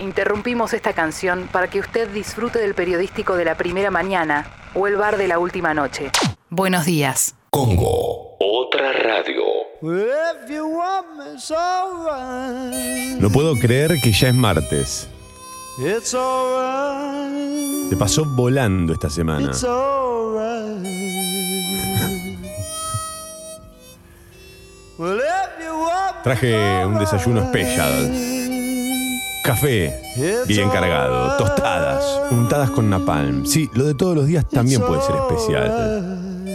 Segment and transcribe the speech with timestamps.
[0.00, 4.96] Interrumpimos esta canción para que usted disfrute del periodístico de la primera mañana o el
[4.96, 6.10] bar de la última noche.
[6.50, 7.34] Buenos días.
[7.50, 9.42] Congo, otra radio.
[13.20, 15.08] No puedo creer que ya es martes.
[17.88, 19.52] Se pasó volando esta semana.
[26.22, 28.35] Traje un desayuno especial.
[29.46, 29.94] Café,
[30.48, 33.46] bien cargado, tostadas, untadas con napalm.
[33.46, 36.46] Sí, lo de todos los días también puede ser especial.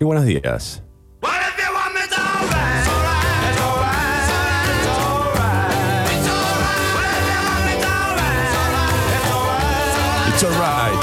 [0.00, 0.82] Y buenos días.
[10.34, 11.00] It's alright.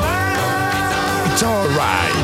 [1.31, 2.22] It's alright.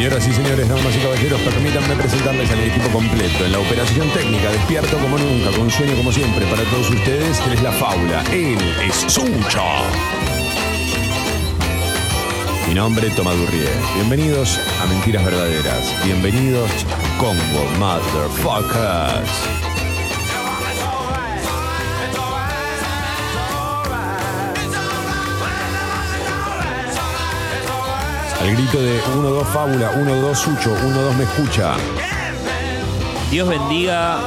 [0.00, 3.44] Señoras y señores, damas y caballeros, permítanme presentarles al equipo completo.
[3.44, 7.52] En la operación técnica, despierto como nunca, con sueño como siempre, para todos ustedes, él
[7.52, 8.24] es la faula.
[8.32, 9.62] Él es Sucho.
[12.66, 13.68] Mi nombre es Tomás Durrié.
[13.96, 15.94] Bienvenidos a Mentiras Verdaderas.
[16.02, 16.70] Bienvenidos
[17.18, 19.69] Congo Motherfuckers.
[28.40, 31.74] Al grito de 1-2 Fábula, 1-2 Sucho, 1-2 me escucha.
[33.30, 34.18] Dios bendiga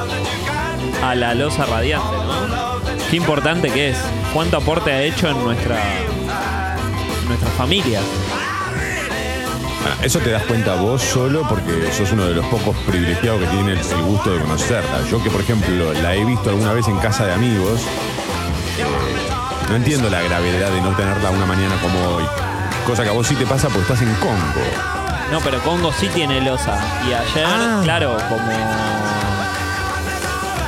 [1.04, 2.80] a la losa radiante, ¿no?
[3.10, 3.98] Qué importante que es.
[4.32, 5.78] Cuánto aporte ha hecho en nuestra,
[7.22, 8.02] en nuestra familia.
[9.82, 13.48] Bueno, eso te das cuenta vos solo porque sos uno de los pocos privilegiados que
[13.48, 15.02] tiene el, el gusto de conocerla.
[15.10, 17.82] Yo que, por ejemplo, la he visto alguna vez en casa de amigos,
[18.78, 18.86] eh,
[19.70, 22.53] no entiendo la gravedad de no tenerla una mañana como hoy.
[22.86, 24.34] Cosa que a vos sí te pasa porque estás en Congo.
[25.32, 26.78] No, pero Congo sí tiene losa.
[27.10, 27.80] Y ayer, Ah.
[27.84, 28.52] claro, como.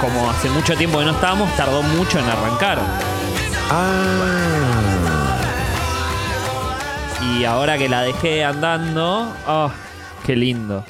[0.02, 2.80] Como hace mucho tiempo que no estábamos, tardó mucho en arrancar.
[3.70, 5.38] Ah.
[7.38, 9.72] Y ahora que la dejé andando, ¡oh!
[10.26, 10.84] ¡Qué lindo!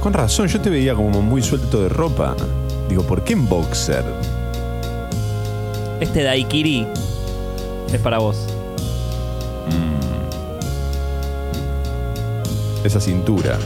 [0.00, 2.34] Con razón, yo te veía como muy suelto de ropa.
[2.88, 4.04] Digo, ¿por qué en boxer?
[6.00, 6.86] Este Daikiri
[7.92, 8.36] es para vos.
[12.88, 13.58] Esa cintura.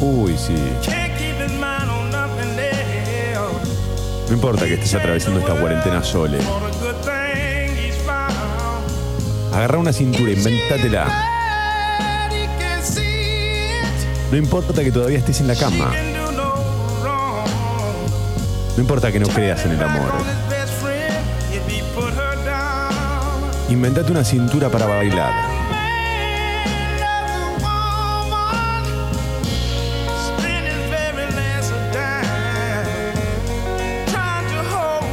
[0.00, 0.56] Uy, sí.
[4.28, 6.38] No importa que estés atravesando esta cuarentena sole.
[9.52, 11.06] Agarra una cintura, inventátela.
[14.30, 15.92] No importa que todavía estés en la cama.
[18.74, 20.41] No importa que no creas en el amor.
[23.72, 25.32] Inventate una cintura para bailar.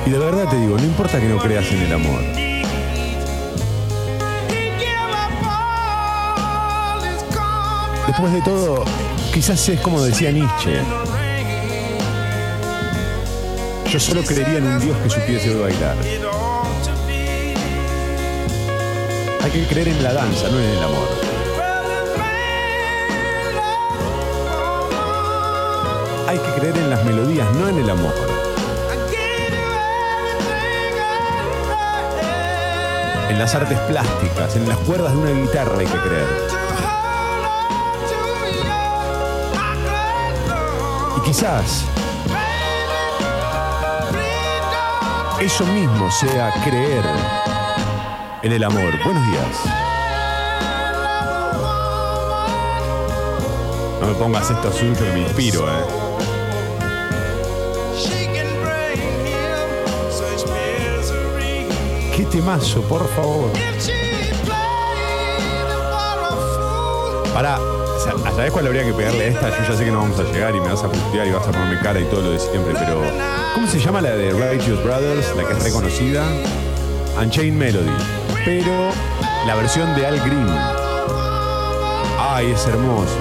[0.06, 2.22] Y de verdad te digo, no importa que no creas en el amor.
[8.08, 8.84] Después de todo,
[9.34, 10.82] quizás es como decía Nietzsche.
[13.90, 15.96] Yo solo creería en un Dios que supiese bailar.
[19.52, 21.08] Hay que creer en la danza, no en el amor.
[26.28, 28.14] Hay que creer en las melodías, no en el amor.
[33.30, 36.28] En las artes plásticas, en las cuerdas de una guitarra hay que creer.
[41.18, 41.86] Y quizás
[45.40, 47.04] eso mismo sea creer
[48.42, 48.94] en el amor.
[49.04, 49.48] Buenos días.
[54.02, 55.84] No me pongas esto suyo que me inspiro, eh.
[62.16, 63.50] Qué temazo, por favor.
[67.34, 67.58] Para,
[68.36, 69.50] ¿sabes cuál habría que pegarle a esta?
[69.50, 71.48] Yo ya sé que no vamos a llegar y me vas a putear y vas
[71.48, 73.02] a ponerme cara y todo lo de siempre, pero.
[73.54, 75.36] ¿Cómo se llama la de Righteous Brothers?
[75.36, 76.26] La que es reconocida.
[77.18, 78.19] Unchained Melody.
[78.46, 78.92] Pero
[79.46, 80.48] la versión de Al Green.
[82.20, 83.20] Ay, es hermosa.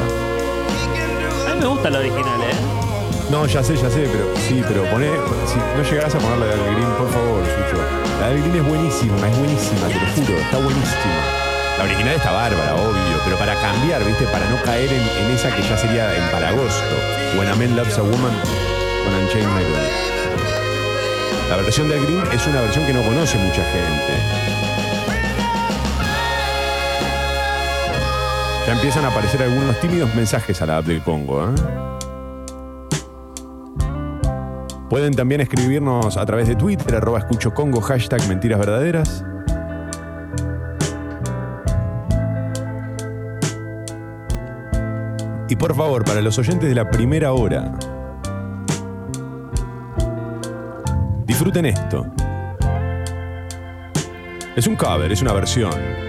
[1.49, 2.55] A mí me gusta la original, ¿eh?
[3.31, 5.11] No, ya sé, ya sé, pero sí, pero poné,
[5.47, 7.83] si no llegás a poner la de Al Green, por favor, Sucho.
[8.21, 11.21] La de Al Green es buenísima, es buenísima, te lo juro, está buenísima.
[11.79, 14.25] La original está bárbara, obvio, pero para cambiar, ¿viste?
[14.27, 16.97] Para no caer en, en esa que ya sería en para agosto.
[17.37, 18.35] When a Man Loves a Woman
[19.05, 19.91] con Unchained Melody.
[21.51, 24.58] La versión de Al Green es una versión que no conoce mucha gente.
[28.69, 31.55] Ya empiezan a aparecer algunos tímidos mensajes a la app del Congo, ¿eh?
[34.91, 39.25] Pueden también escribirnos a través de Twitter, arroba escucho hashtag mentiras verdaderas.
[45.49, 47.73] Y por favor, para los oyentes de la primera hora,
[51.25, 52.05] disfruten esto.
[54.55, 56.08] Es un cover, es una versión.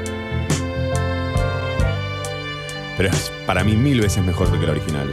[3.00, 5.08] Pero es para mí mil veces mejor que la original.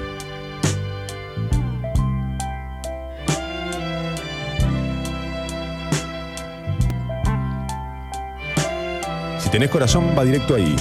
[9.38, 10.74] Si tenés corazón, va directo ahí.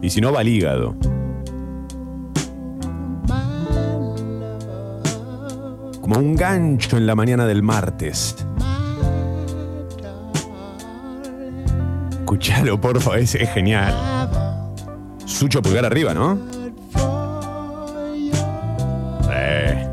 [0.00, 0.96] Y si no, va al hígado.
[6.00, 8.47] Como un gancho en la mañana del martes.
[12.38, 13.92] Escuchalo, por favor, es, es genial.
[15.26, 16.38] Sucho pulgar arriba, ¿no?
[19.32, 19.88] Eh.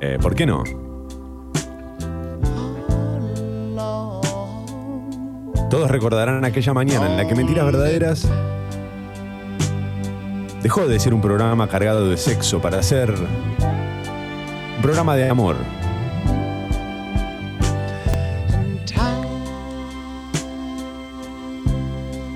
[0.00, 0.64] Eh, ¿Por qué no?
[5.68, 8.26] Todos recordarán aquella mañana en la que Mentiras Verdaderas
[10.62, 15.56] dejó de ser un programa cargado de sexo para ser un programa de amor.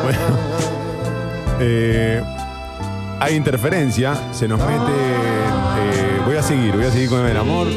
[0.04, 0.20] Bueno.
[1.60, 2.22] Eh,
[3.22, 5.63] hay interferencia, se nos mete.
[6.44, 7.68] Seguir, voy a seguir con el amor.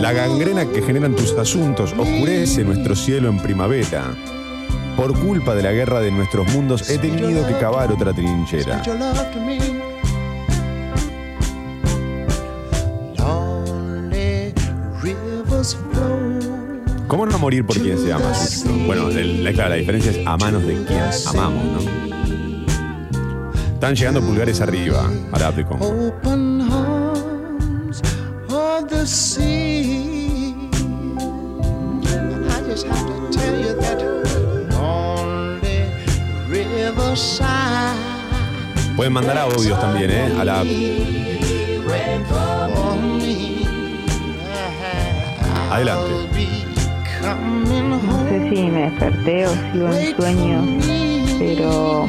[0.00, 4.14] La gangrena que generan tus asuntos oscurece nuestro cielo en primavera.
[4.96, 8.82] Por culpa de la guerra de nuestros mundos he tenido que cavar otra trinchera.
[17.08, 18.32] ¿Cómo no morir por quien se ama?
[18.86, 22.08] Bueno, el- la, claro, la diferencia es a manos de quien amamos, ¿no?
[23.74, 26.14] Están llegando pulgares arriba a la app de Congo.
[38.96, 40.34] Pueden mandar audios también, ¿eh?
[40.38, 40.66] A la app.
[45.70, 46.57] Adelante.
[47.48, 50.64] No sé si me desperté o sigo en sueño,
[51.38, 52.06] pero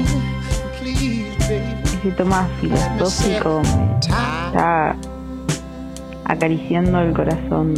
[1.50, 3.62] ese toma filosófico
[4.02, 4.96] está
[6.26, 7.74] acariciando el corazón.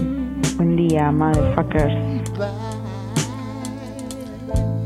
[0.58, 1.94] Buen día, motherfuckers.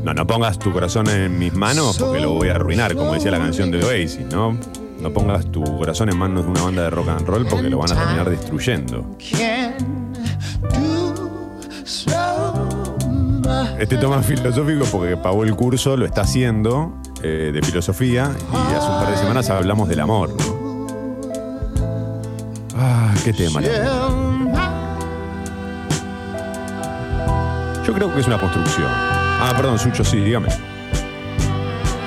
[0.04, 3.32] No, no pongas tu corazón en mis manos porque lo voy a arruinar, como decía
[3.32, 4.56] la canción de Oasis, ¿no?
[5.00, 7.78] No pongas tu corazón en manos de una banda de rock and roll porque lo
[7.78, 9.04] van a terminar destruyendo.
[13.78, 18.88] Este toma filosófico porque pagó el curso, lo está haciendo eh, de filosofía y hace
[18.88, 20.34] un par de semanas hablamos del amor.
[22.74, 23.60] Ah, qué tema.
[27.86, 28.88] Yo creo que es una construcción.
[28.88, 30.48] Ah, perdón, Sucho, sí, dígame.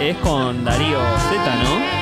[0.01, 0.97] Es con Darío
[1.29, 1.98] Z, ¿no?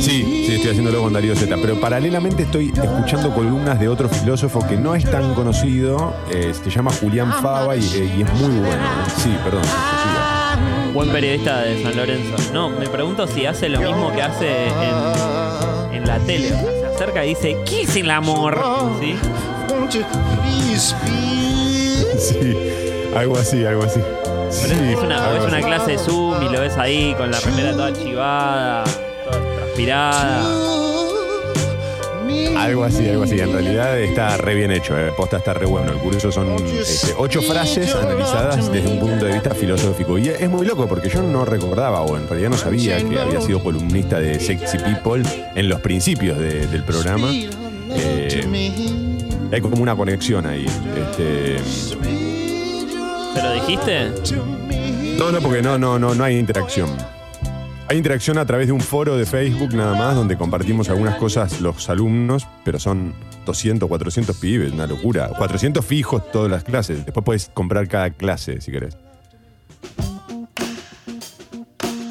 [0.00, 1.54] Sí, sí, estoy haciéndolo con Darío Z.
[1.60, 6.14] Pero paralelamente estoy escuchando columnas de otro filósofo que no es tan conocido.
[6.30, 8.82] eh, se llama Julián Fava y, eh, y es muy bueno.
[9.16, 9.62] Sí, perdón.
[9.64, 10.58] siga.
[10.94, 12.34] Buen periodista de San Lorenzo.
[12.52, 16.52] No, me pregunto si hace lo mismo que hace en, en la tele.
[16.52, 18.58] O sea, se acerca y dice, ¿qué es el amor?
[19.00, 19.14] ¿Sí?
[22.18, 22.56] Sí,
[23.16, 24.00] algo así, algo así.
[24.00, 25.66] Pero Sí, es una, o algo es una así.
[25.66, 28.84] clase de Zoom y lo ves ahí con la remera toda chivada,
[32.58, 33.38] Algo así, algo así.
[33.40, 35.12] En realidad está re bien hecho, eh.
[35.16, 35.92] posta está re bueno.
[35.92, 40.18] El curso son este, ocho frases analizadas desde un punto de vista filosófico.
[40.18, 43.40] Y es muy loco porque yo no recordaba o en realidad no sabía que había
[43.40, 45.22] sido columnista de Sexy People
[45.54, 47.28] en los principios de- del programa.
[47.90, 48.42] Eh,
[49.52, 50.66] hay como una conexión ahí.
[50.66, 51.58] Este,
[53.34, 54.10] ¿Se lo dijiste?
[55.18, 56.90] no, no, porque no, no, no, no hay interacción.
[57.90, 61.60] Hay interacción a través de un foro de Facebook nada más, donde compartimos algunas cosas
[61.62, 63.14] los alumnos, pero son
[63.46, 65.28] 200, 400 pibes, una locura.
[65.38, 67.06] 400 fijos todas las clases.
[67.06, 68.98] Después puedes comprar cada clase si querés.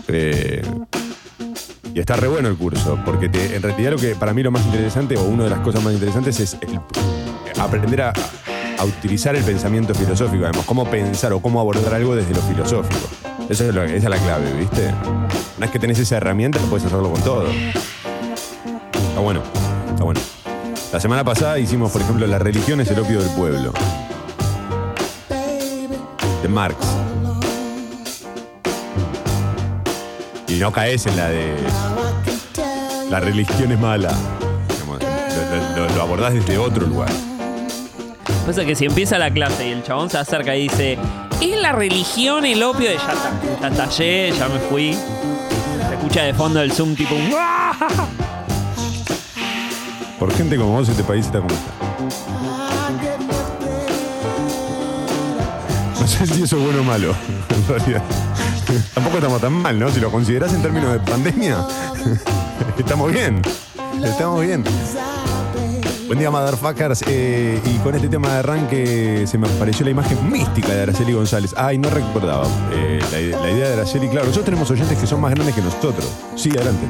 [0.08, 0.64] Eh,
[1.94, 4.50] y está re bueno el curso, porque te- en realidad lo que para mí lo
[4.50, 6.80] más interesante, o una de las cosas más interesantes, es el-
[7.62, 8.14] aprender a,
[8.80, 13.08] a utilizar el pensamiento filosófico, además, cómo pensar o cómo abordar algo desde lo filosófico.
[13.50, 14.88] Esa es la clave, ¿viste?
[15.58, 17.46] Una vez que tenés esa herramienta, puedes hacerlo con todo.
[17.48, 19.42] Está bueno,
[19.90, 20.20] está bueno.
[20.92, 23.72] La semana pasada hicimos, por ejemplo, La religión es el opio del pueblo.
[26.42, 26.78] De Marx.
[30.48, 31.56] Y no caes en la de.
[33.10, 34.12] La religión es mala.
[35.76, 37.10] Lo- lo abordás desde otro lugar.
[38.46, 40.98] Pasa que si empieza la clase y el chabón se acerca y dice,
[41.42, 43.32] ¿es la religión el opio de ya está?
[43.62, 44.94] Ya estallé, ya me fui.
[44.94, 47.32] Se escucha de fondo el Zoom tipo un.
[50.20, 51.72] Por gente como vos, este país está como está.
[56.00, 57.16] No sé si eso es bueno o malo,
[57.50, 58.02] en realidad.
[58.94, 59.90] Tampoco estamos tan mal, ¿no?
[59.92, 61.66] Si lo considerás en términos de pandemia,
[62.78, 63.42] estamos bien.
[64.04, 64.64] Estamos bien.
[66.08, 67.04] Buen día, motherfuckers.
[67.08, 71.14] Eh, y con este tema de arranque se me apareció la imagen mística de Araceli
[71.14, 71.54] González.
[71.58, 74.08] Ay, no recordaba eh, la, ide- la idea de Araceli.
[74.08, 76.08] Claro, nosotros tenemos oyentes que son más grandes que nosotros.
[76.36, 76.86] Sí, adelante.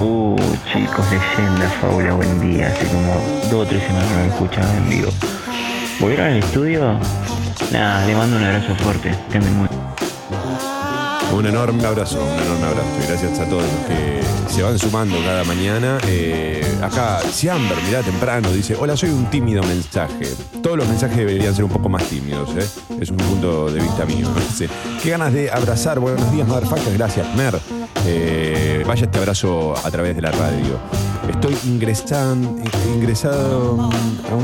[0.00, 0.36] Uh,
[0.72, 2.68] chicos, leyenda, fábula, buen día.
[2.68, 3.12] Hace como
[3.50, 5.10] dos o tres semanas no me escuchaba en vivo.
[5.98, 6.98] ¿Volvieron al estudio?
[7.72, 9.14] Nada, le mando un abrazo fuerte.
[9.32, 9.50] Que muy
[11.32, 12.88] Un enorme abrazo, un enorme abrazo.
[13.02, 14.20] Y gracias a todos los que
[14.52, 15.98] se van sumando cada mañana.
[16.06, 20.28] Eh, acá, Siamber, mirá temprano, dice: Hola, soy un tímido mensaje.
[20.62, 22.66] Todos los mensajes deberían ser un poco más tímidos, ¿eh?
[23.00, 24.28] Es un punto de vista mío.
[25.02, 25.98] Qué ganas de abrazar.
[26.00, 26.92] Buenos días, motherfuckers.
[26.98, 27.58] Gracias, Mer.
[28.06, 30.78] Eh, vaya este abrazo a través de la radio.
[31.28, 32.60] Estoy ingresan-
[32.94, 33.88] ingresado
[34.30, 34.34] a,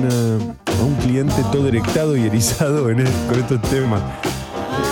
[0.83, 4.01] un cliente todo erectado y erizado en con estos temas.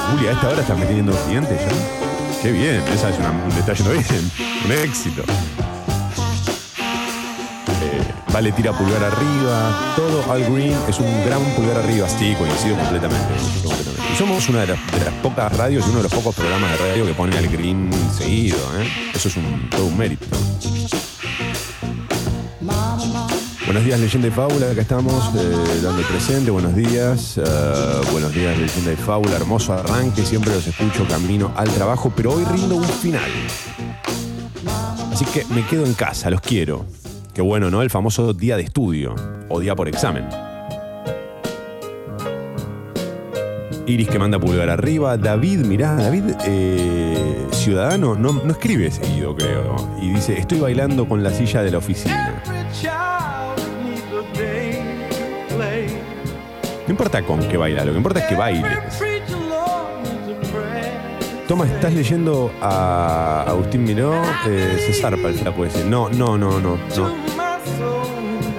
[0.04, 2.42] Eh, Juli, a esta hora estás metiendo clientes ya.
[2.42, 4.30] Qué bien, esa es una, le está yendo bien.
[4.64, 5.22] Un éxito.
[7.82, 9.94] Eh, vale, tira pulgar arriba.
[9.96, 12.08] Todo Al Green es un gran pulgar arriba.
[12.08, 13.34] Sí, coincido completamente.
[14.12, 14.78] Y somos una de las,
[15.22, 18.58] pocas radios y uno de los pocos programas de radio que pone Al Green seguido.
[18.80, 18.88] ¿eh?
[19.14, 19.36] Eso es
[19.70, 20.26] todo un mérito.
[23.74, 24.70] Buenos días, Leyenda y Fábula.
[24.70, 26.48] Acá estamos eh, dando presente.
[26.52, 27.38] Buenos días.
[27.38, 27.42] eh,
[28.12, 29.34] buenos días, Leyenda y Fábula.
[29.34, 30.22] Hermoso arranque.
[30.24, 33.28] Siempre los escucho camino al trabajo, pero hoy rindo un final.
[35.12, 36.86] Así que me quedo en casa, los quiero.
[37.34, 37.82] Qué bueno, ¿no?
[37.82, 39.16] El famoso día de estudio
[39.48, 40.24] o día por examen.
[43.88, 45.16] Iris que manda pulgar arriba.
[45.16, 49.74] David, mirá, David, eh, ciudadano, no, no escribe seguido, creo.
[50.00, 52.33] Y dice, estoy bailando con la silla de la oficina.
[56.94, 58.68] Importa con qué baila, lo que importa es que baile.
[61.48, 64.14] Toma, ¿estás leyendo a Agustín Miró?
[64.46, 65.84] Eh, se zarpa el flaco ese.
[65.84, 67.10] No, no, no, no, no.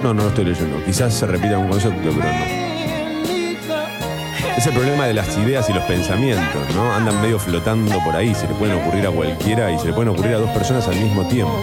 [0.02, 0.84] No, no lo estoy leyendo.
[0.84, 2.66] Quizás se repita un concepto, pero no.
[4.58, 6.92] Es el problema de las ideas y los pensamientos, ¿no?
[6.92, 10.10] Andan medio flotando por ahí, se le pueden ocurrir a cualquiera y se le pueden
[10.10, 11.58] ocurrir a dos personas al mismo tiempo.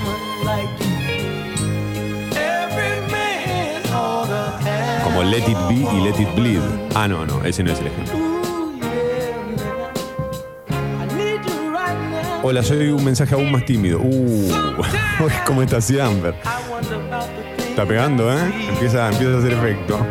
[5.25, 6.61] Let It Be y Let It Bleed.
[6.95, 8.13] Ah, no, no, ese no es el ejemplo.
[12.43, 13.99] Hola, soy un mensaje aún más tímido.
[14.01, 14.51] Uh,
[15.45, 16.35] ¿cómo está Amber?
[17.57, 18.51] Está pegando, ¿eh?
[18.67, 20.05] Empieza, empieza a hacer efecto.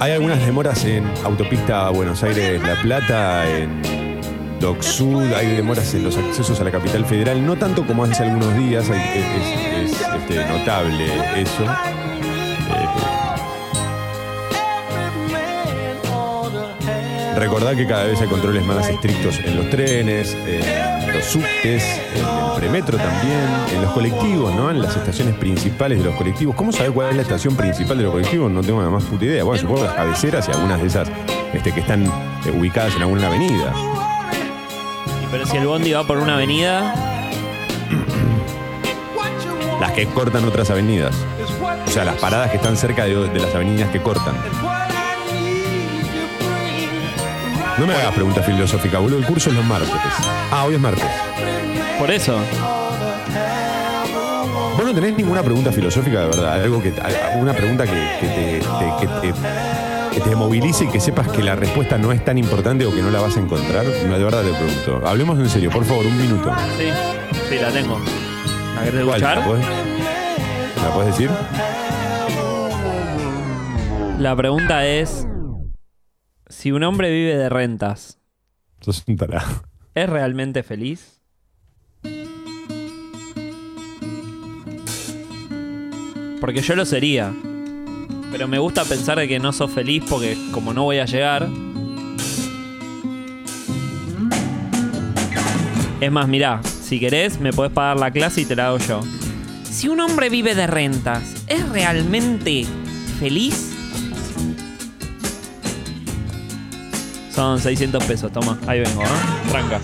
[0.00, 3.91] Hay algunas demoras en autopista Buenos Aires-La Plata, en
[4.62, 8.22] Doc Sud, hay demoras en los accesos a la capital federal, no tanto como hace
[8.22, 11.06] algunos días, hay- es, es, este, notable
[11.40, 11.64] eso.
[11.64, 12.86] Eh,
[17.76, 21.82] que cada vez hay controles más estrictos en los trenes, en los subtes,
[22.14, 23.38] en el premetro también,
[23.74, 24.70] en los colectivos, ¿no?
[24.70, 26.54] En las estaciones principales de los colectivos.
[26.54, 28.50] ¿Cómo sabés cuál es la estación principal de los colectivos?
[28.50, 29.42] No tengo la más puta idea.
[29.42, 31.08] Bueno, supongo las cabeceras y algunas de esas
[31.54, 32.10] este, que están eh,
[32.54, 33.72] ubicadas en alguna avenida.
[35.32, 36.94] Pero si el bondi va por una avenida,
[39.80, 41.12] Las que cortan otras avenidas.
[41.86, 44.34] O sea, las paradas que están cerca de, de las avenidas que cortan.
[47.78, 49.18] No me hagas preguntas filosóficas, boludo.
[49.18, 49.90] El curso es los martes.
[50.52, 51.04] Ah, hoy es martes.
[51.98, 52.38] por eso.
[54.76, 56.62] Vos no tenés ninguna pregunta filosófica de verdad.
[56.62, 56.92] Algo que,
[57.36, 59.81] una pregunta que, que te, te- que te-
[60.12, 63.00] que te movilice y que sepas que la respuesta no es tan importante o que
[63.02, 63.84] no la vas a encontrar.
[63.84, 65.06] No, de verdad te pregunto.
[65.06, 66.52] Hablemos en serio, por favor, un minuto.
[66.76, 66.84] Sí,
[67.48, 67.98] sí, la tengo.
[68.76, 69.38] ¿La querés escuchar?
[69.38, 69.66] ¿La podés,
[70.76, 71.30] ¿La podés decir?
[74.18, 75.26] La pregunta es:
[76.48, 78.18] si un hombre vive de rentas,
[78.80, 79.62] Sos un tarado.
[79.94, 81.20] ¿es realmente feliz?
[86.40, 87.32] Porque yo lo sería.
[88.32, 91.48] Pero me gusta pensar de que no sos feliz porque como no voy a llegar.
[96.00, 99.02] Es más, mirá, si querés me podés pagar la clase y te la hago yo.
[99.70, 102.66] Si un hombre vive de rentas, ¿es realmente
[103.20, 103.70] feliz?
[107.34, 109.50] Son 600 pesos, toma, ahí vengo, ¿eh?
[109.50, 109.80] Tranca.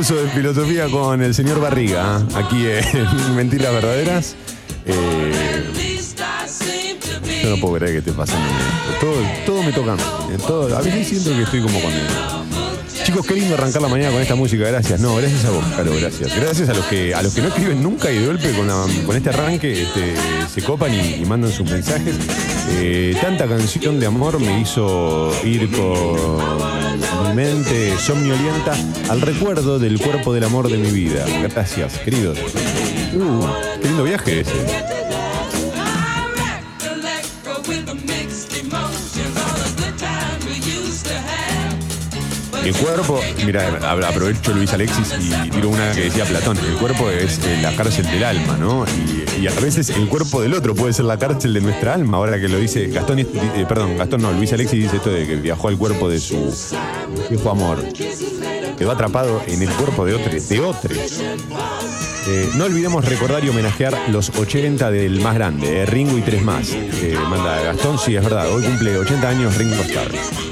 [0.00, 4.34] Curso de filosofía con el señor Barriga, aquí en Mentiras Verdaderas.
[4.86, 5.62] Eh,
[7.42, 8.48] yo no puedo creer que esté pasando.
[8.98, 9.12] Todo,
[9.44, 9.96] todo me toca
[10.32, 11.92] eh, Todo, a veces siento que estoy como con
[13.04, 15.00] Chicos, qué lindo arrancar la mañana con esta música, gracias.
[15.00, 16.34] No, gracias a vos, Caro, gracias.
[16.34, 18.68] Gracias a los que a los que no escriben nunca y de golpe con,
[19.04, 20.14] con este arranque este,
[20.48, 22.16] se copan y, y mandan sus mensajes.
[22.70, 26.69] Eh, tanta canción de amor me hizo ir con
[27.30, 28.74] mi mente somnolienta
[29.08, 31.24] al recuerdo del cuerpo del amor de mi vida.
[31.42, 32.38] Gracias, queridos.
[33.14, 33.46] Uh,
[33.80, 34.89] qué lindo viaje ese.
[42.64, 43.66] El cuerpo, mira,
[44.08, 48.04] aprovecho Luis Alexis y tiro una que decía Platón, el cuerpo es eh, la cárcel
[48.06, 48.84] del alma, ¿no?
[49.40, 52.38] Y, a veces el cuerpo del otro puede ser la cárcel de nuestra alma, ahora
[52.38, 53.26] que lo dice Gastón, eh,
[53.66, 56.54] perdón, Gastón no, Luis Alexis dice esto de que viajó al cuerpo de su
[57.30, 57.82] viejo amor.
[58.76, 61.22] Quedó atrapado en el cuerpo de otros, de otros.
[62.28, 66.68] Eh, no olvidemos recordar y homenajear los 80 del más grande, Ringo y tres más.
[67.28, 70.49] Manda Gastón, sí, es verdad, hoy cumple 80 años Ringo Starr.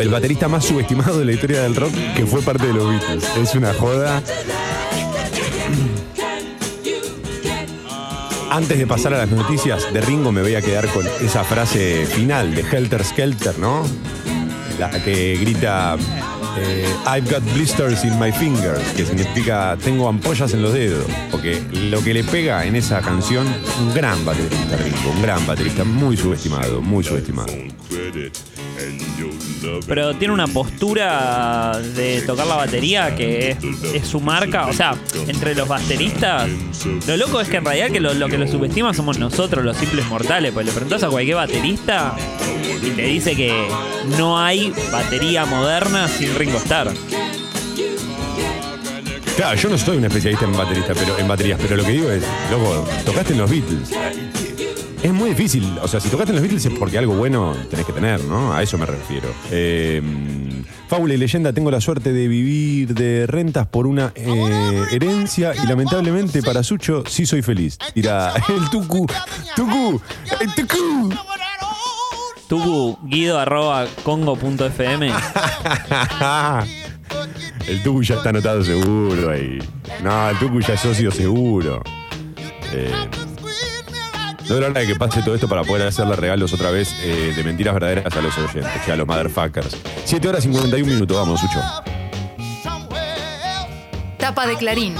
[0.00, 3.22] El baterista más subestimado de la historia del rock que fue parte de los Beatles.
[3.36, 4.22] Es una joda.
[8.50, 12.06] Antes de pasar a las noticias de Ringo, me voy a quedar con esa frase
[12.06, 13.86] final de Helter Skelter, ¿no?
[14.78, 15.96] La que grita
[16.58, 21.04] eh, I've got blisters in my fingers, que significa tengo ampollas en los dedos.
[21.30, 23.46] Porque lo que le pega en esa canción,
[23.80, 27.52] un gran baterista, Ringo, un gran baterista, muy subestimado, muy subestimado.
[29.86, 33.56] Pero tiene una postura de tocar la batería que
[33.94, 34.66] es, su marca.
[34.66, 36.48] O sea, entre los bateristas,
[37.06, 39.76] lo loco es que en realidad que lo, lo que lo subestima somos nosotros, los
[39.76, 40.52] simples mortales.
[40.52, 42.14] Pues le preguntas a cualquier baterista
[42.82, 43.68] y te dice que
[44.18, 46.92] no hay batería moderna sin Ringo Starr.
[49.36, 52.10] Claro, yo no soy un especialista en baterista, pero en baterías, pero lo que digo
[52.10, 53.90] es, loco, tocaste en los Beatles.
[55.02, 57.86] Es muy difícil, o sea, si tocaste en los Beatles es porque algo bueno tenés
[57.86, 58.52] que tener, ¿no?
[58.52, 59.28] A eso me refiero.
[59.50, 60.02] Eh,
[60.88, 65.66] fábula y leyenda, tengo la suerte de vivir de rentas por una eh, herencia y
[65.66, 67.78] lamentablemente para Sucho sí soy feliz.
[67.94, 69.06] Tira el tucu,
[69.56, 70.00] tucu,
[70.38, 71.14] el tucu.
[72.46, 75.12] Tucu, guido arroba congo.fm.
[77.68, 79.58] El Tucu ya está anotado seguro ahí.
[80.02, 81.82] No, el Tucu ya es socio seguro.
[82.72, 82.90] Eh,
[84.50, 86.92] no es la hora de que pase todo esto para poder hacerle regalos otra vez
[87.02, 89.76] eh, de mentiras verdaderas a los oyentes, que a los motherfuckers.
[90.04, 91.60] 7 horas 51 minutos, vamos, Sucho.
[94.18, 94.96] Tapa de Clarín.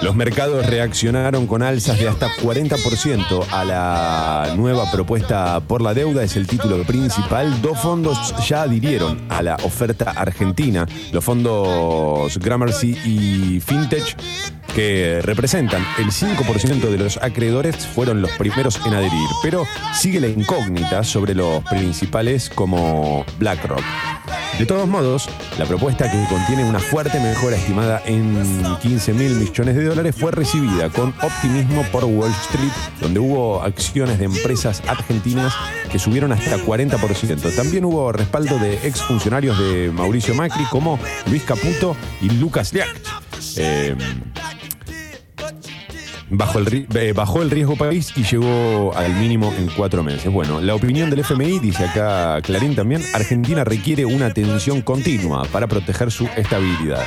[0.00, 6.24] Los mercados reaccionaron con alzas de hasta 40% a la nueva propuesta por la deuda,
[6.24, 7.60] es el título principal.
[7.60, 14.16] Dos fondos ya adhirieron a la oferta argentina, los fondos Gramercy y Fintech.
[14.74, 20.28] Que representan el 5% de los acreedores, fueron los primeros en adherir, pero sigue la
[20.28, 23.82] incógnita sobre los principales como BlackRock.
[24.58, 29.74] De todos modos, la propuesta que contiene una fuerte mejora estimada en 15 mil millones
[29.74, 35.54] de dólares fue recibida con optimismo por Wall Street, donde hubo acciones de empresas argentinas
[35.90, 37.56] que subieron hasta 40%.
[37.56, 42.88] También hubo respaldo de exfuncionarios de Mauricio Macri como Luis Caputo y Lucas Liach.
[43.56, 43.96] Eh,
[46.34, 50.32] Bajó el, eh, bajó el riesgo país y llegó al mínimo en cuatro meses.
[50.32, 55.66] Bueno, la opinión del FMI, dice acá Clarín también, Argentina requiere una atención continua para
[55.66, 57.04] proteger su estabilidad.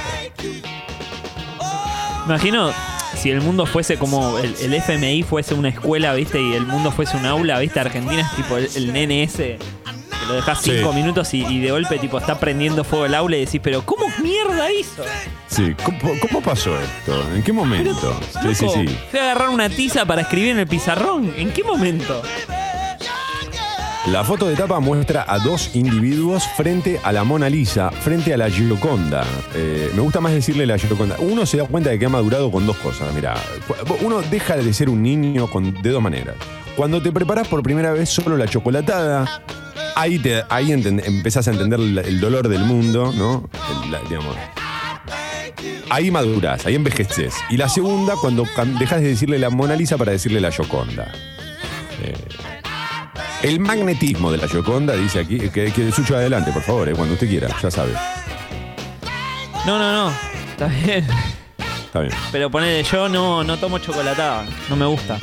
[2.28, 2.70] Imagino
[3.18, 6.40] si el mundo fuese como el, el FMI fuese una escuela, ¿viste?
[6.40, 7.80] Y el mundo fuese un aula, ¿viste?
[7.80, 9.58] Argentina es tipo el, el nene ese
[10.26, 10.72] que lo dejas Sí.
[10.78, 13.84] cinco minutos y, y de golpe tipo está prendiendo fuego el aula y decís, pero
[13.86, 15.04] ¿cómo mierda hizo?
[15.48, 17.24] Sí, ¿cómo, cómo pasó esto?
[17.34, 18.20] ¿En qué momento?
[18.42, 18.98] Sí, sí, Loco, sí.
[19.12, 21.34] Fui a agarrar una tiza para escribir en el pizarrón.
[21.38, 22.22] ¿En qué momento?
[24.12, 28.38] La foto de tapa muestra a dos individuos frente a la Mona Lisa, frente a
[28.38, 29.24] la Gioconda.
[29.56, 31.16] Eh, me gusta más decirle la Gioconda.
[31.18, 33.12] Uno se da cuenta de que ha madurado con dos cosas.
[33.16, 33.34] Mira,
[34.02, 36.36] uno deja de ser un niño con, de dos maneras.
[36.76, 39.42] Cuando te preparas por primera vez solo la chocolatada,
[39.96, 43.50] ahí, te, ahí empezás a entender el, dolor del mundo, ¿no?
[43.84, 44.36] El- la- digamos,
[45.90, 47.36] ahí madurás, ahí envejeces.
[47.50, 48.46] Y la segunda, cuando
[48.80, 51.12] dejas de decirle la Mona Lisa para decirle la Gioconda.
[53.44, 57.14] El magnetismo de la Gioconda, dice aquí, que, que suyo adelante, por favor, eh, cuando
[57.14, 57.94] usted quiera, ya sabe.
[59.68, 60.14] No, no, no.
[60.52, 61.06] Está bien.
[61.86, 62.14] Está bien.
[62.32, 64.46] Pero ponele, yo no, no tomo chocolatada.
[64.70, 65.18] No me gusta.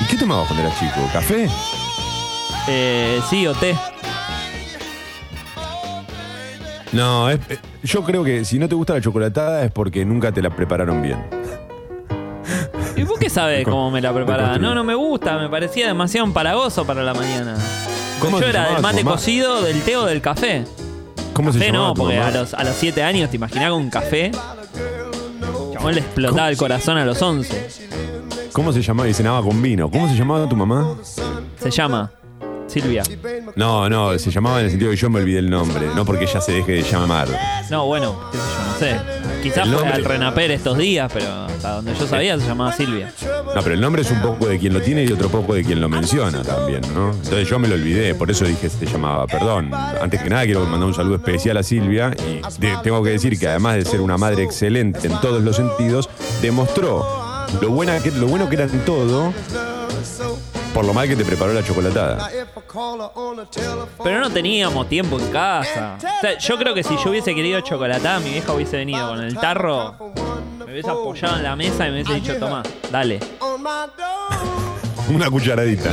[0.00, 1.08] ¿Y qué tomabas cuando eras chico?
[1.12, 1.48] ¿Café?
[2.68, 3.74] Eh, sí, o té.
[6.92, 10.32] No, es- eh, yo creo que si no te gusta la chocolatada es porque nunca
[10.32, 11.18] te la prepararon bien.
[12.96, 14.58] ¿Y vos qué sabés Con- cómo me la preparaba?
[14.58, 15.38] No, no me gusta.
[15.38, 17.56] Me parecía demasiado empalagoso para la mañana.
[18.20, 19.16] ¿Cómo yo se era llamaba del tu mate mamá?
[19.16, 20.64] cocido, del té o del café.
[21.34, 22.28] ¿Cómo se Café llamaba no, tu porque mamá?
[22.28, 24.32] a los, a los 7 años te imaginás con un café.
[25.72, 27.68] Chabón le explotaba el corazón a los 11.
[28.52, 29.08] ¿Cómo se llamaba?
[29.08, 29.88] Y cenaba con vino.
[29.90, 30.96] ¿Cómo se llamaba tu mamá?
[31.60, 32.10] Se llama
[32.68, 33.02] Silvia.
[33.56, 36.24] No, no, se llamaba en el sentido que yo me olvidé el nombre, no porque
[36.24, 37.28] ella se deje de llamar.
[37.70, 39.18] No, bueno, qué sé yo, no sé.
[39.42, 43.12] Quizás El fue al Renaper estos días, pero hasta donde yo sabía se llamaba Silvia.
[43.54, 45.64] No, pero el nombre es un poco de quien lo tiene y otro poco de
[45.64, 47.10] quien lo menciona también, ¿no?
[47.12, 49.26] Entonces yo me lo olvidé, por eso dije se llamaba.
[49.26, 53.10] Perdón, antes que nada quiero mandar un saludo especial a Silvia y de- tengo que
[53.10, 56.08] decir que además de ser una madre excelente en todos los sentidos,
[56.42, 57.06] demostró
[57.60, 59.32] lo, buena que, lo bueno que era en todo
[60.78, 62.30] por lo mal que te preparó la chocolatada.
[64.04, 65.96] Pero no teníamos tiempo en casa.
[65.96, 69.20] O sea, yo creo que si yo hubiese querido chocolatada, mi vieja hubiese venido con
[69.20, 69.96] el tarro,
[70.64, 72.62] me hubiese apoyado en la mesa y me hubiese dicho, toma,
[72.92, 73.18] dale.
[75.12, 75.90] Una cucharadita.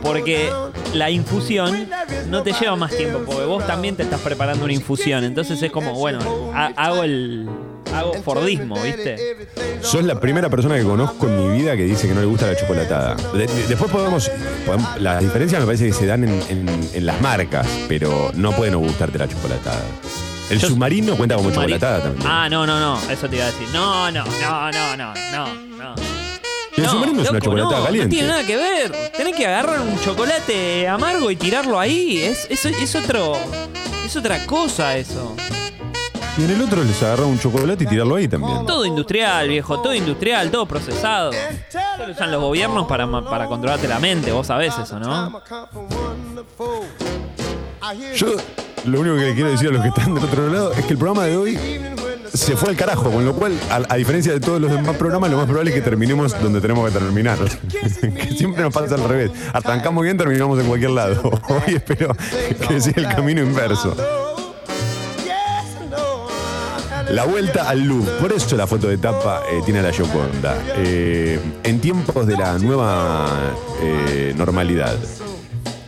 [0.00, 0.52] Porque
[0.94, 1.88] la infusión
[2.28, 5.24] no te lleva más tiempo, porque vos también te estás preparando una infusión.
[5.24, 6.20] Entonces es como, bueno,
[6.54, 7.50] ha- hago el.
[7.94, 9.36] Hago Fordismo, ¿viste?
[9.80, 12.46] Sos la primera persona que conozco en mi vida que dice que no le gusta
[12.46, 13.16] la chocolatada.
[13.32, 14.30] De- de- después podemos,
[14.64, 18.52] podemos- Las diferencias me parece que se dan en, en- en las marcas, pero no
[18.52, 19.82] puede no gustarte la chocolatada.
[20.50, 21.78] El Yo- submarino cuenta como Submarino.
[21.78, 22.26] chocolatada también.
[22.30, 23.68] Ah, no, no, no, eso te iba a decir.
[23.72, 25.46] No, no, no, no, no, no,
[25.78, 25.94] no.
[26.76, 28.06] el submarino es una loco, chocolatada no, caliente.
[28.06, 28.92] No tiene nada que ver.
[29.16, 32.18] Tenés que agarrar un chocolate amargo y tirarlo ahí.
[32.22, 33.36] Es, es, es otro.
[34.04, 35.34] Es otra cosa eso.
[36.38, 38.64] Y en el otro les agarra un chocolate y tirarlo ahí también.
[38.64, 41.30] Todo industrial, viejo, todo industrial, todo procesado.
[41.32, 45.42] Eso lo usan los gobiernos para, para controlarte la mente, vos sabés eso, ¿no?
[48.16, 48.28] Yo
[48.86, 50.92] lo único que le quiero decir a los que están del otro lado es que
[50.92, 51.58] el programa de hoy
[52.32, 55.30] se fue al carajo, con lo cual, a, a diferencia de todos los demás programas,
[55.30, 57.38] lo más probable es que terminemos donde tenemos que terminar.
[57.70, 59.30] que siempre nos pasa al revés.
[59.52, 61.22] Arrancamos bien, terminamos en cualquier lado.
[61.48, 62.16] Hoy espero
[62.68, 64.31] que sea el camino inverso.
[67.12, 68.10] La vuelta al Louvre.
[68.18, 70.56] Por eso la foto de tapa eh, tiene a la Gioconda.
[70.78, 73.26] Eh, en tiempos de la nueva
[73.82, 74.96] eh, normalidad.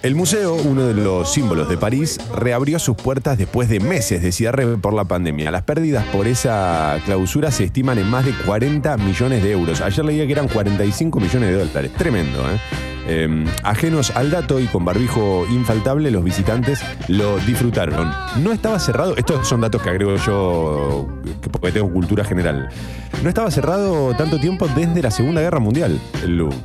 [0.03, 4.33] El museo, uno de los símbolos de París, reabrió sus puertas después de meses de
[4.33, 5.51] cierre por la pandemia.
[5.51, 9.81] Las pérdidas por esa clausura se estiman en más de 40 millones de euros.
[9.81, 11.91] Ayer leía que eran 45 millones de dólares.
[11.97, 12.94] Tremendo, ¿eh?
[13.07, 18.11] Eh, ajenos al dato y con barbijo infaltable, los visitantes lo disfrutaron.
[18.43, 21.09] No estaba cerrado, estos son datos que agrego yo
[21.43, 22.69] que- porque tengo cultura general.
[23.23, 26.57] No estaba cerrado tanto tiempo desde la Segunda Guerra Mundial el Louvre.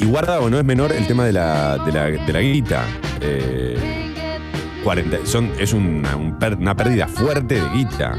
[0.00, 2.82] Y guarda o no es menor el tema de la, de la, de la guita.
[3.20, 4.12] Eh,
[4.84, 8.14] 40, son, es una, una pérdida fuerte de guita.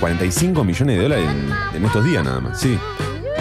[0.00, 1.26] 45 millones de dólares
[1.74, 2.60] en estos días nada más.
[2.60, 2.76] Sí.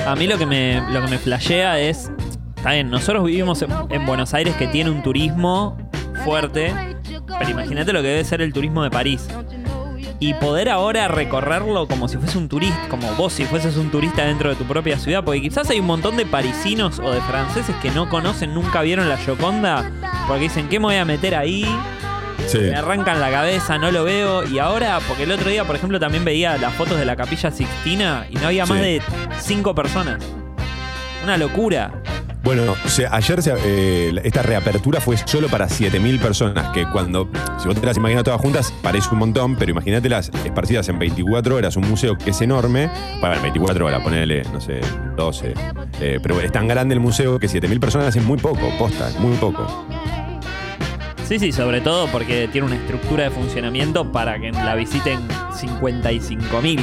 [0.05, 2.11] A mí lo que me, lo que me flashea es.
[2.55, 5.77] Está bien, nosotros vivimos en, en Buenos Aires que tiene un turismo
[6.25, 6.73] fuerte.
[7.39, 9.27] Pero imagínate lo que debe ser el turismo de París.
[10.19, 14.25] Y poder ahora recorrerlo como si fuese un turista, como vos si fueses un turista
[14.25, 17.73] dentro de tu propia ciudad, porque quizás hay un montón de parisinos o de franceses
[17.81, 19.89] que no conocen, nunca vieron la Gioconda,
[20.27, 21.65] porque dicen, ¿qué me voy a meter ahí?
[22.51, 22.57] Sí.
[22.59, 24.43] Me arrancan la cabeza, no lo veo.
[24.47, 27.51] Y ahora, porque el otro día, por ejemplo, también veía las fotos de la capilla
[27.51, 28.83] Sixtina y no había más Sí.
[28.83, 29.01] de
[29.41, 30.23] cinco personas.
[31.23, 31.91] Una locura.
[32.41, 37.29] Bueno, se- ayer se- eh, esta reapertura fue solo para 7.000 personas, que cuando,
[37.61, 41.57] si vos te las imaginas todas juntas, parece un montón, pero imagínatelas esparcidas en 24
[41.57, 44.79] horas, un museo que es enorme, para 24 horas, ponele, no sé,
[45.17, 45.53] 12,
[45.99, 49.19] eh, pero es tan grande el museo que 7.000 personas es muy poco, posta, es
[49.19, 49.85] muy poco.
[51.29, 55.19] Sí, sí, sobre todo porque tiene una estructura de funcionamiento para que la visiten
[55.53, 56.79] 55 mil.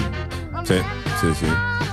[0.63, 0.77] Sí,
[1.21, 1.47] sí, sí.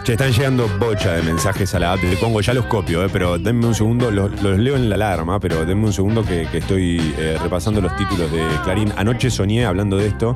[0.04, 3.10] Che, están llegando bocha de mensajes a la app de Congo, ya los copio, eh,
[3.12, 6.60] pero denme un segundo, los, leo en la alarma, pero denme un segundo que, que
[6.60, 8.94] estoy eh, repasando los títulos de Clarín.
[8.98, 10.36] Anoche soñé, hablando de esto,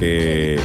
[0.00, 0.58] que,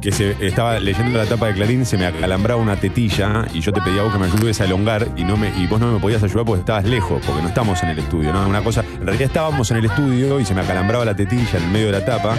[0.00, 3.72] que se, estaba leyendo la tapa de Clarín, se me acalambraba una tetilla y yo
[3.72, 5.92] te pedía a vos que me ayudes a elongar y, no me, y vos no
[5.92, 8.46] me podías ayudar porque estabas lejos, porque no estamos en el estudio, ¿no?
[8.48, 11.72] Una cosa, en realidad estábamos en el estudio y se me acalambraba la tetilla en
[11.72, 12.36] medio de la tapa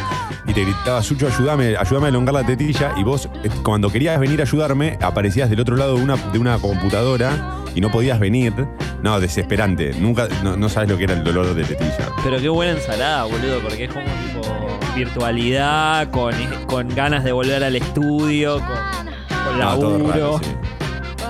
[0.48, 4.20] y te gritaba, Sucho, ayúdame, ayúdame a elongar la tetilla y vos, eh, cuando querías
[4.20, 8.20] venir a ayudarme, aparecías del otro lado de una, de una computadora y no podías
[8.20, 8.54] venir.
[9.02, 9.94] No, desesperante.
[10.00, 12.10] Nunca, no, no sabes lo que era el dolor de tetilla.
[12.24, 16.34] Pero qué buena ensalada, boludo, porque es como tipo virtualidad, con,
[16.68, 20.12] con ganas de volver al estudio, con, con No, todo laburo.
[20.14, 20.52] raro, sí.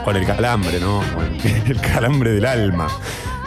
[0.03, 1.01] Con el calambre, ¿no?
[1.13, 1.25] Con
[1.67, 2.87] el calambre del alma.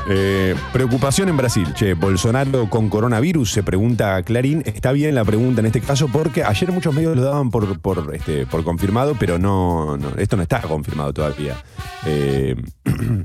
[0.09, 1.73] Eh, preocupación en Brasil.
[1.75, 4.62] Che, Bolsonaro con coronavirus, se pregunta Clarín.
[4.67, 8.15] Está bien la pregunta en este caso porque ayer muchos medios lo daban por, por,
[8.15, 11.62] este, confirmado, pero no, no, esto no está confirmado todavía.
[12.05, 12.57] Eh,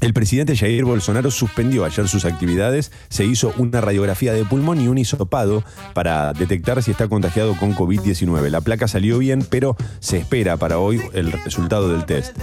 [0.00, 4.88] El presidente Jair Bolsonaro suspendió ayer sus actividades, se hizo una radiografía de pulmón y
[4.88, 8.50] un hisopado para detectar si está contagiado con COVID-19.
[8.50, 12.36] La placa salió bien, pero se espera para hoy el resultado del test.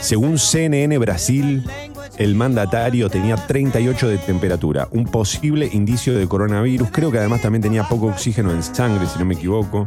[0.00, 1.64] Según CNN Brasil,
[2.16, 6.90] el mandatario tenía 38 de temperatura, un posible indicio de coronavirus.
[6.92, 9.86] Creo que además también tenía poco oxígeno en sangre, si no me equivoco.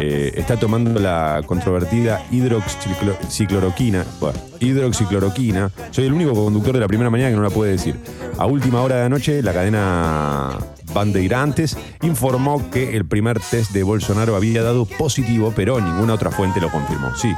[0.00, 4.04] Eh, está tomando la controvertida hidroxicloroquina.
[4.20, 5.70] Bueno, hidroxicloroquina.
[5.90, 7.96] Soy el único conductor de la primera mañana que no la puede decir.
[8.38, 10.58] A última hora de la noche, la cadena
[10.92, 16.60] Bandeirantes informó que el primer test de Bolsonaro había dado positivo, pero ninguna otra fuente
[16.60, 17.14] lo confirmó.
[17.14, 17.32] Sí.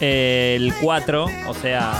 [0.00, 1.92] El 4, o sea,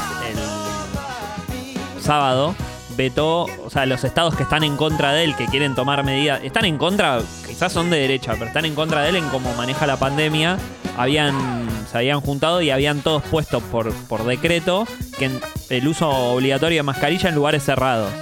[1.96, 2.54] el sábado,
[2.96, 6.42] vetó, o sea, los estados que están en contra de él, que quieren tomar medidas,
[6.42, 9.54] están en contra, quizás son de derecha, pero están en contra de él en cómo
[9.54, 10.58] maneja la pandemia,
[10.96, 14.86] habían, se habían juntado y habían todos puesto por, por decreto
[15.18, 15.30] que
[15.68, 18.12] el uso obligatorio de mascarilla en lugares cerrados.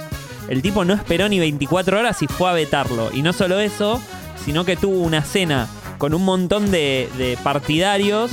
[0.49, 3.11] El tipo no esperó ni 24 horas y fue a vetarlo.
[3.13, 4.01] Y no solo eso,
[4.43, 5.67] sino que tuvo una cena
[5.99, 8.31] con un montón de partidarios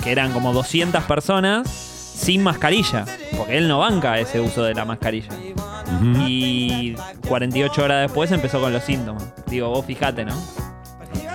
[0.00, 3.04] que eran como 200 personas, sin mascarilla.
[3.36, 5.30] Porque él no banca ese uso de la mascarilla.
[6.26, 6.94] Y
[7.28, 9.32] 48 horas después empezó con los síntomas.
[9.46, 10.34] Digo, vos fijate, ¿no?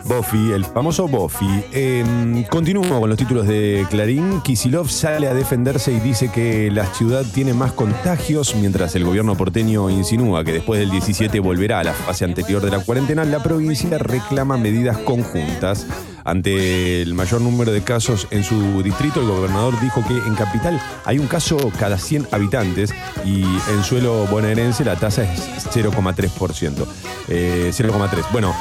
[0.05, 1.47] Buffy, el famoso Buffy.
[1.73, 4.39] Eh, continúo con los títulos de Clarín.
[4.41, 9.35] Kisilov sale a defenderse y dice que la ciudad tiene más contagios, mientras el gobierno
[9.35, 13.25] porteño insinúa que después del 17 volverá a la fase anterior de la cuarentena.
[13.25, 15.87] La provincia reclama medidas conjuntas.
[16.25, 20.81] Ante el mayor número de casos en su distrito, el gobernador dijo que en Capital
[21.05, 22.91] hay un caso cada 100 habitantes
[23.23, 25.39] y en suelo bonaerense la tasa es
[25.71, 26.87] 0,3%.
[27.27, 28.31] Eh, 0,3.
[28.31, 28.55] Bueno,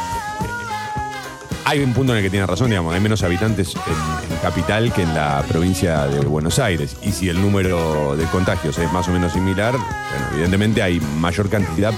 [1.65, 5.01] hay un punto en el que tiene razón, digamos, hay menos habitantes en, capital que
[5.01, 6.99] en la provincia de Buenos Aires.
[7.03, 11.49] Y si el número de contagios es más o menos similar, bueno, evidentemente hay mayor
[11.49, 11.95] cantidad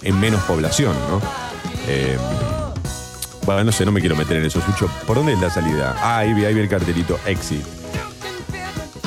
[0.00, 1.20] en menos población, ¿no?
[1.86, 2.16] Eh,
[3.44, 4.88] bueno, no sé, no me quiero meter en eso, Sucho.
[5.06, 5.96] ¿Por dónde es la salida?
[5.98, 7.73] Ah, ahí vi, ahí vi el cartelito, exit.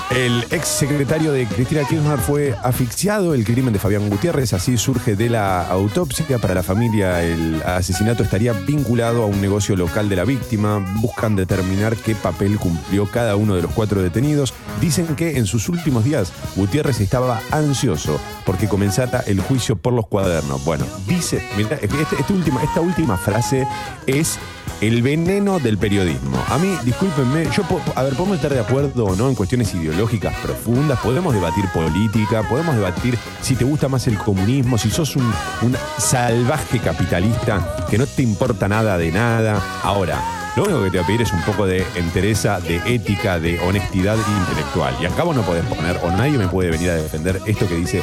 [0.09, 3.33] El ex secretario de Cristina Kirchner fue asfixiado.
[3.33, 6.39] El crimen de Fabián Gutiérrez así surge de la autopsia.
[6.39, 10.79] Para la familia, el asesinato estaría vinculado a un negocio local de la víctima.
[11.01, 14.53] Buscan determinar qué papel cumplió cada uno de los cuatro detenidos.
[14.79, 20.07] Dicen que en sus últimos días Gutiérrez estaba ansioso porque comenzara el juicio por los
[20.07, 20.63] cuadernos.
[20.63, 21.85] Bueno, dice, este-
[22.17, 23.67] este última, esta última frase
[24.07, 24.39] es
[24.81, 26.43] el veneno del periodismo.
[26.49, 27.63] A mí, discúlpenme, yo,
[27.95, 32.43] a ver, podemos estar de acuerdo o no en cuestiones ideológicas profundas, podemos debatir política,
[32.47, 37.97] podemos debatir si te gusta más el comunismo, si sos un, un salvaje capitalista que
[37.97, 39.61] no te importa nada de nada.
[39.83, 40.21] Ahora,
[40.55, 43.59] lo único que te voy a pedir es un poco de entereza, de ética, de
[43.59, 44.95] honestidad intelectual.
[44.99, 47.75] Y acá vos no podés poner, o nadie me puede venir a defender esto que
[47.75, 48.01] dice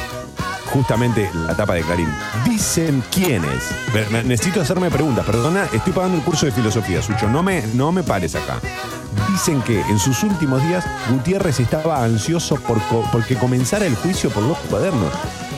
[0.65, 2.09] justamente la tapa de Clarín.
[2.45, 3.63] Dicen quiénes.
[4.25, 5.25] Necesito hacerme preguntas.
[5.25, 7.27] Perdona, estoy pagando el curso de filosofía, Sucho.
[7.29, 8.59] No me, no me pares acá.
[9.31, 14.29] Dicen que en sus últimos días Gutiérrez estaba ansioso por co- porque comenzara el juicio
[14.29, 15.11] por los cuadernos.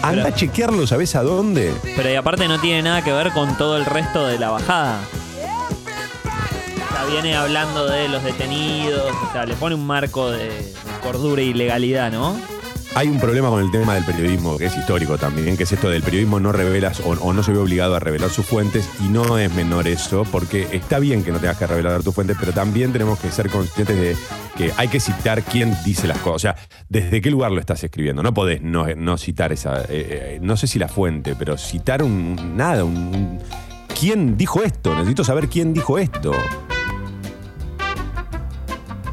[0.03, 1.73] Anda Pero- a chequearlo, ¿sabes a dónde?
[1.95, 4.99] Pero y aparte no tiene nada que ver con todo el resto de la bajada.
[6.89, 11.41] O sea, viene hablando de los detenidos, o sea, le pone un marco de cordura
[11.41, 12.35] y legalidad, ¿no?
[12.97, 15.87] Hay un problema con el tema del periodismo, que es histórico también, que es esto
[15.87, 19.37] del periodismo no revelas o, no se ve obligado a revelar sus fuentes, y no
[19.37, 22.91] es menor eso, porque está bien que no tengas que revelar tus fuentes, pero también
[22.91, 24.15] tenemos que ser conscientes de
[24.57, 26.35] que hay que citar quién dice las cosas.
[26.35, 26.55] O sea,
[26.89, 28.23] desde qué lugar lo estás escribiendo.
[28.23, 32.01] No podés no, no citar esa, eh, eh, no sé si la fuente, pero citar
[32.01, 33.37] un nada, un-
[33.99, 34.95] ¿Quién dijo esto?
[34.95, 36.31] Necesito saber quién dijo esto.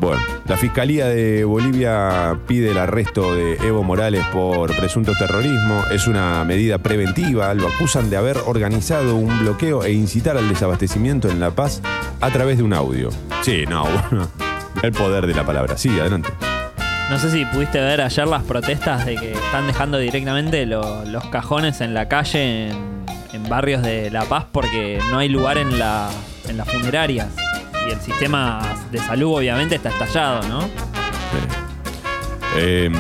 [0.01, 5.83] Bueno, la Fiscalía de Bolivia pide el arresto de Evo Morales por presunto terrorismo.
[5.91, 7.55] Es una medida preventiva.
[7.55, 11.81] Lo acusan de haber organizado un bloqueo e incitar al desabastecimiento en La Paz
[12.21, 13.09] a través de un audio.
[13.43, 14.29] Sí, no, bueno.
[14.83, 15.79] El poder de la palabra.
[15.79, 16.29] Sí, adelante.
[17.09, 21.25] No sé si pudiste ver ayer las protestas de que están dejando directamente lo- los
[21.27, 26.13] cajones en la calle en, barrios de La Paz porque no hay lugar en las
[26.71, 27.29] funerarias.
[27.87, 30.69] Y el sistema de salud obviamente está estallado, ¿no?
[32.57, 32.91] Eh,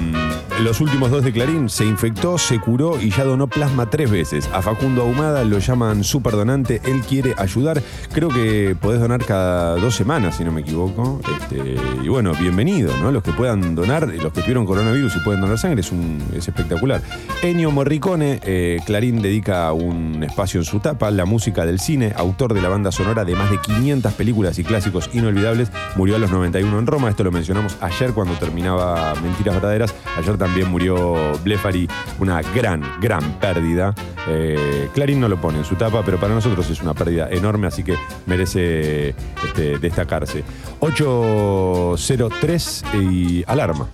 [0.61, 4.49] los últimos dos de Clarín se infectó, se curó y ya donó plasma tres veces.
[4.53, 7.83] A Facundo Ahumada lo llaman superdonante, él quiere ayudar.
[8.13, 11.21] Creo que podés donar cada dos semanas, si no me equivoco.
[11.41, 13.11] Este, y bueno, bienvenido, ¿no?
[13.11, 16.47] Los que puedan donar, los que tuvieron coronavirus y pueden donar sangre, es, un, es
[16.47, 17.03] espectacular.
[17.43, 22.55] Ennio Morricone, eh, Clarín dedica un espacio en su tapa, la música del cine, autor
[22.55, 26.31] de la banda sonora de más de 500 películas y clásicos inolvidables, murió a los
[26.31, 27.11] 91 en Roma.
[27.11, 29.95] Esto lo mencionamos ayer cuando terminaba Mentiras Verdaderas.
[30.17, 33.95] Ayer también murió Blefari, una gran, gran pérdida.
[34.29, 37.67] Eh, Clarín no lo pone en su tapa, pero para nosotros es una pérdida enorme,
[37.67, 40.45] así que merece este, destacarse.
[40.81, 43.89] 803 y alarma.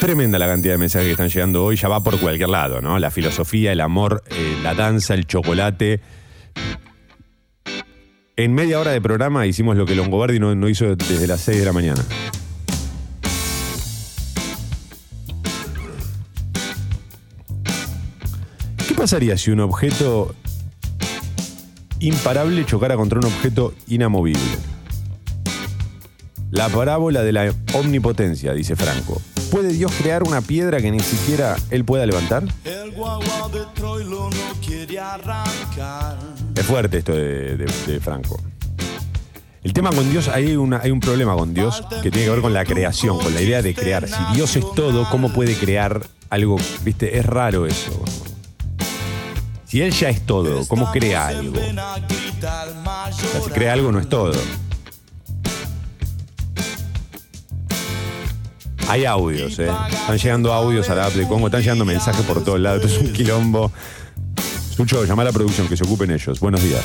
[0.00, 2.98] Tremenda la cantidad de mensajes que están llegando hoy, ya va por cualquier lado, ¿no?
[2.98, 6.00] La filosofía, el amor, eh, la danza, el chocolate.
[8.38, 11.58] En media hora de programa hicimos lo que Longobardi no, no hizo desde las 6
[11.58, 12.00] de la mañana.
[18.86, 20.36] ¿Qué pasaría si un objeto
[21.98, 24.40] imparable chocara contra un objeto inamovible?
[26.52, 29.20] La parábola de la omnipotencia, dice Franco.
[29.50, 32.44] ¿Puede Dios crear una piedra que ni siquiera él pueda levantar?
[32.64, 36.18] El guagua de Troilo no quiere arrancar.
[36.54, 38.40] Es fuerte esto de, de- de Franco.
[39.64, 42.40] El tema con Dios, hay, una- hay un problema con Dios que tiene que ver
[42.42, 44.06] con la creación, con la idea de crear.
[44.06, 46.56] Si Dios es todo, ¿cómo puede crear algo?
[46.84, 47.18] ¿Viste?
[47.18, 48.02] Es raro eso.
[49.66, 51.58] Si Él ya es todo, ¿cómo crea algo?
[51.58, 54.32] O sea, si crea algo no es todo.
[58.88, 59.70] Hay audios, ¿eh?
[59.90, 62.84] Están llegando audios a la app de Congo, están llegando mensajes por todos lados.
[62.84, 63.70] Esto es un quilombo.
[64.74, 66.40] Sucho, llama a la producción, que se ocupen ellos.
[66.40, 66.80] Buenos días.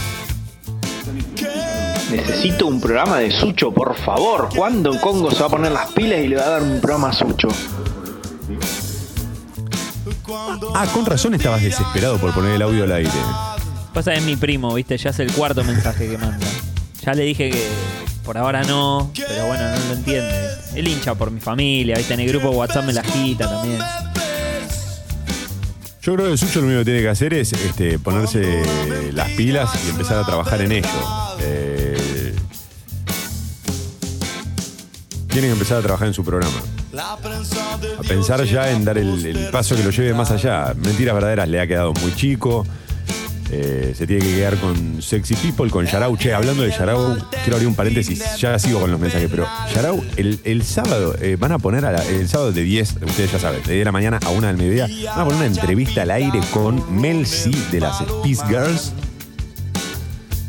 [2.11, 4.49] Necesito un programa de Sucho, por favor.
[4.53, 7.09] ¿Cuándo Congo se va a poner las pilas y le va a dar un programa
[7.09, 7.47] a Sucho?
[10.75, 13.11] Ah, con razón estabas desesperado por poner el audio al aire.
[13.93, 14.97] Pasa es mi primo, ¿viste?
[14.97, 16.45] Ya es el cuarto mensaje que manda.
[17.05, 17.67] Ya le dije que
[18.23, 20.47] por ahora no, pero bueno, no lo entiende.
[20.75, 22.13] Él hincha por mi familia, ¿viste?
[22.13, 23.79] En el grupo WhatsApp me la agita también.
[26.01, 28.63] Yo creo que Sucho lo único que tiene que hacer es este, ponerse
[29.13, 30.89] las pilas y empezar a trabajar en ello.
[31.39, 32.35] Eh,
[35.29, 36.61] tiene que empezar a trabajar en su programa.
[36.97, 40.73] A pensar ya en dar el, el paso que lo lleve más allá.
[40.75, 42.65] Mentiras verdaderas le ha quedado muy chico.
[43.55, 46.17] Eh, se tiene que quedar con Sexy People, con Yarau.
[46.17, 48.19] Che, hablando de Yarau, quiero abrir un paréntesis.
[48.39, 49.45] Ya sigo con los mensajes, pero
[49.75, 53.31] Yarau, el, el sábado eh, van a poner a la- el sábado de 10, ustedes
[53.31, 55.45] ya saben, de 10 de la mañana a 1 del mediodía, van a poner una
[55.45, 58.91] entrevista al aire con Mel C de las Spice Girls.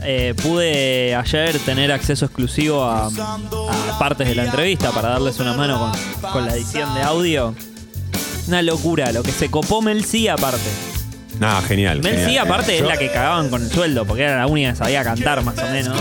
[0.02, 3.10] Eh, pude ayer tener acceso exclusivo a,
[3.98, 5.92] partes de la entrevista para darles una mano
[6.22, 7.54] con, con la edición de audio.
[8.48, 10.60] Una locura, lo que se copó Mel C aparte.
[11.40, 12.00] Nada, genial.
[12.02, 14.76] Mel C aparte es la que cagaban con el sueldo, porque era la única que
[14.76, 15.98] sabía cantar más o menos.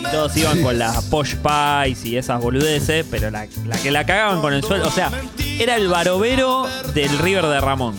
[0.00, 4.04] y todos iban con las Posh Pies y esas boludeces, pero la, la que la
[4.04, 5.10] cagaban con el suelo, o sea,
[5.58, 7.94] era el barovero del River de Ramón.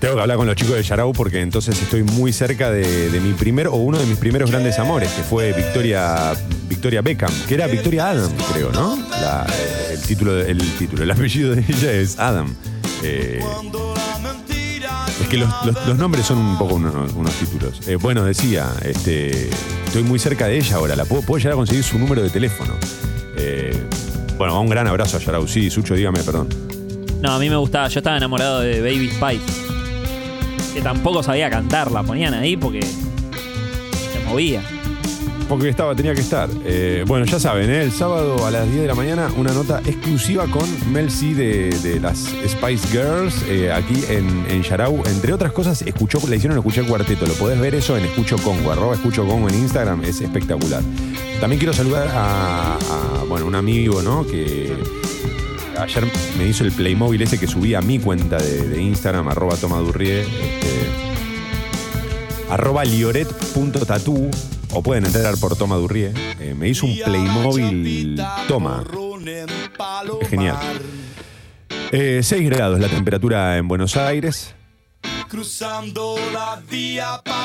[0.00, 3.20] Tengo que hablar con los chicos de Yarau porque entonces estoy muy cerca de, de
[3.20, 6.32] mi primer o uno de mis primeros grandes amores, que fue Victoria,
[6.68, 8.96] Victoria Beckham, que era Victoria Adam, creo, ¿no?
[9.10, 12.54] La- eh, el, título, el título, el apellido de ella es Adam.
[13.02, 13.40] Eh,
[15.30, 15.48] que los,
[15.86, 17.80] los- nombres son un poco unos, unos títulos.
[17.88, 19.48] Eh, bueno, decía, este,
[19.86, 22.30] estoy muy cerca de ella ahora, la puedo, puedo llegar a conseguir su número de
[22.30, 22.74] teléfono.
[23.36, 23.74] Eh,
[24.36, 25.46] bueno, un gran abrazo a Yarau.
[25.46, 26.48] Sí, Sucho, dígame, perdón.
[27.22, 29.60] No, a mí me gustaba, yo estaba enamorado de Baby Spice.
[30.74, 34.62] Que tampoco sabía cantar, la ponían ahí porque se movía.
[35.50, 36.48] Porque estaba, tenía que estar.
[36.64, 37.82] Eh, bueno, ya saben, ¿eh?
[37.82, 41.98] el sábado a las 10 de la mañana, una nota exclusiva con Mel C de,
[41.98, 45.02] las Spice Girls, eh, aquí en, en Yarau.
[45.06, 47.26] Entre otras cosas, escuchó, le hicieron escuchar cuarteto.
[47.26, 50.82] Lo podés ver eso en Escucho Congo, arroba Escucho Congo en Instagram, es espectacular.
[51.40, 52.78] También quiero saludar a,
[53.28, 54.24] bueno, un amigo, ¿no?
[54.24, 54.72] Que
[55.76, 56.04] ayer
[56.38, 60.86] me hizo el Playmobil ese que subí a mi cuenta de, Instagram, arroba tomadurrie, este,
[62.48, 64.30] arroba lioret.tatú,
[64.72, 66.12] o pueden entrar por Toma Durrie.
[66.38, 68.84] Eh, me hizo un Playmobil Toma.
[70.20, 70.58] Es genial.
[71.90, 74.54] 6 grados la temperatura en Buenos Aires.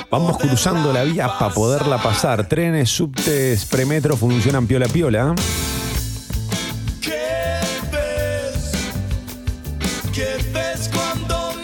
[0.10, 2.48] Vamos cruzando la vía para poderla pasar.
[2.48, 5.36] Trenes, subtes, premetro funcionan piola piola.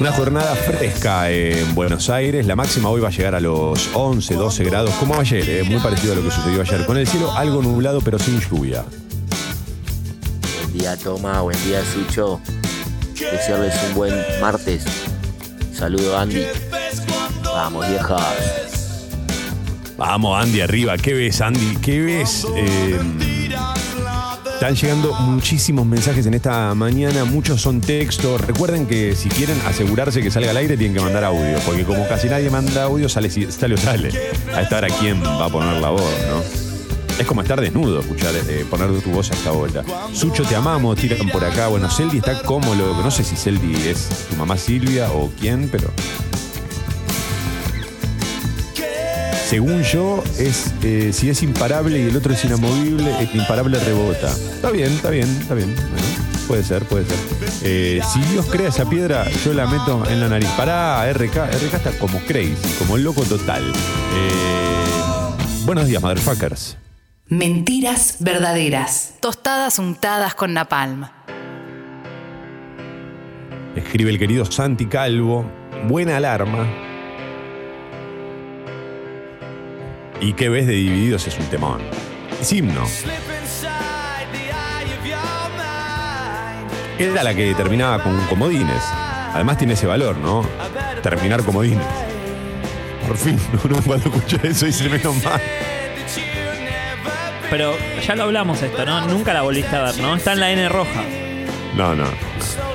[0.01, 2.47] Una jornada fresca en Buenos Aires.
[2.47, 5.79] La máxima hoy va a llegar a los 11, 12 grados, como ayer, eh, muy
[5.79, 6.87] parecido a lo que sucedió ayer.
[6.87, 8.83] Con el cielo algo nublado, pero sin lluvia.
[10.57, 11.41] Buen día, Toma.
[11.41, 12.41] Buen día, Sucho.
[13.13, 14.85] Desearles un buen martes.
[15.71, 16.47] Saludo, Andy.
[17.43, 19.05] Vamos, viejas.
[19.97, 20.97] Vamos, Andy, arriba.
[20.97, 21.75] ¿Qué ves, Andy?
[21.75, 22.47] ¿Qué ves?
[22.55, 22.99] Eh,
[24.61, 28.39] están llegando muchísimos mensajes en esta mañana, muchos son textos.
[28.41, 32.07] Recuerden que si quieren asegurarse que salga al aire, tienen que mandar audio, porque como
[32.07, 34.11] casi nadie manda audio, sale, o sale.
[34.53, 36.43] A esta hora, ¿quién va a poner la voz, no?
[37.17, 39.83] Es como estar desnudo, escuchar, eh, poner tu voz a esta hora.
[40.13, 41.67] Sucho, te amamos, tiran por acá.
[41.67, 43.01] Bueno, Celdi está como loco.
[43.01, 45.89] No sé si Celdi es tu mamá Silvia o quién, pero
[49.51, 54.31] según yo, es eh, si es imparable y el otro es inamovible, el imparable rebota.
[54.31, 55.75] Está bien, está bien, está bien.
[55.75, 56.07] Bueno,
[56.47, 57.17] puede ser, puede ser.
[57.61, 60.47] Eh, si Dios crea esa piedra, yo la meto en la nariz.
[60.55, 61.35] Pará, RK.
[61.35, 63.61] RK está como crazy, como loco total.
[64.15, 66.77] Eh, buenos días, motherfuckers.
[67.27, 69.15] Mentiras verdaderas.
[69.19, 71.09] Tostadas untadas con napalm.
[73.75, 75.45] Escribe el querido Santi Calvo.
[75.89, 76.90] Buena alarma.
[80.21, 81.27] ¿Y qué ves de Divididos?
[81.27, 81.81] Es un temón.
[82.39, 82.85] Es himno.
[86.99, 88.83] Era la que terminaba con comodines.
[89.33, 90.45] Además tiene ese valor, ¿no?
[91.01, 91.85] Terminar comodines.
[93.07, 95.41] Por fin, uno cuando escucha eso dice menos mal.
[97.49, 97.73] Pero
[98.05, 99.07] ya lo hablamos esto, ¿no?
[99.07, 100.15] Nunca la volviste a ver, ¿no?
[100.15, 101.03] Está en la N roja.
[101.75, 102.05] No, no,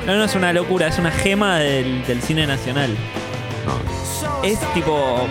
[0.07, 2.95] No, no es una locura, es una gema del, del cine nacional.
[3.65, 4.43] no.
[4.43, 5.27] Es tipo.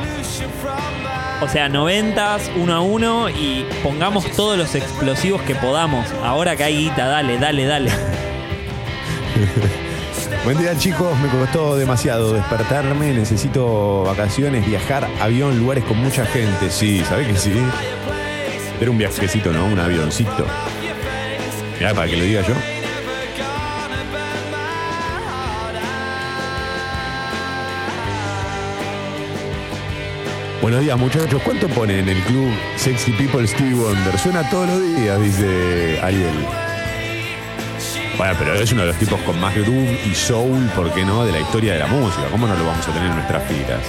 [1.41, 6.07] O sea, noventas, uno a uno y pongamos todos los explosivos que podamos.
[6.23, 7.91] Ahora que hay guita, dale, dale, dale.
[10.45, 16.69] Buen día chicos, me costó demasiado despertarme, necesito vacaciones, viajar, avión, lugares con mucha gente.
[16.69, 17.51] Sí, ¿sabés que sí?
[18.79, 19.65] Era un viajecito, ¿no?
[19.65, 20.45] Un avioncito.
[21.79, 22.53] Mirá, para que lo diga yo.
[30.65, 34.17] Buenos días muchachos, ¿cuánto pone en el club Sexy People Stevie Wonder?
[34.17, 36.43] Suena todos los días, dice Ariel.
[38.17, 41.23] Bueno, pero es uno de los tipos con más groove y soul, ¿por qué no?,
[41.23, 42.23] de la historia de la música.
[42.31, 43.83] ¿Cómo no lo vamos a tener en nuestras filas?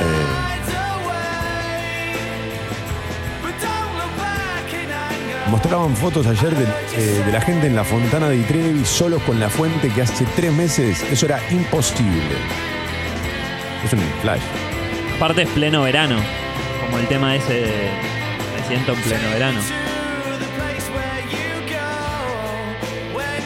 [0.00, 0.26] Eh,
[5.50, 6.64] mostraban fotos ayer de,
[6.94, 10.26] eh, de la gente en la Fontana de Trevi solos con la fuente que hace
[10.36, 12.71] tres meses eso era imposible.
[13.84, 14.40] Es un flash.
[15.16, 16.16] Aparte es pleno verano.
[16.84, 17.90] Como el tema ese de
[18.60, 19.60] Me siento en pleno verano.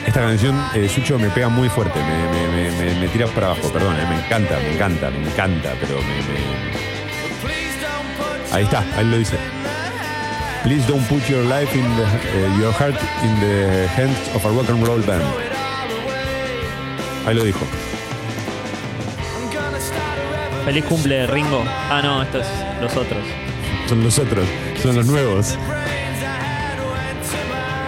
[0.07, 3.49] Esta canción, eh, Sucho, me pega muy fuerte, me, me- me- me- me tira para
[3.49, 6.57] abajo, perdón, eh, me encanta, me encanta, me encanta, pero me, me-
[8.55, 9.37] Ahí está, ahí lo dice.
[10.63, 14.49] Please don't put your life in the, eh, your heart in the hands of a
[14.49, 15.23] rock and roll band.
[17.27, 17.67] Ahí lo dijo.
[20.67, 21.63] Feliz cumple, Ringo.
[21.89, 22.49] Ah, no, esto es
[22.83, 23.25] los otros.
[23.89, 24.45] Son los otros,
[24.83, 25.57] son los nuevos.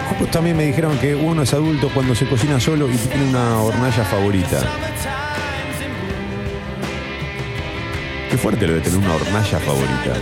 [0.09, 3.61] Justo también me dijeron que uno es adulto cuando se cocina solo y tiene una
[3.63, 4.61] hornalla favorita.
[8.31, 10.15] Qué fuerte lo de tener una hornalla favorita.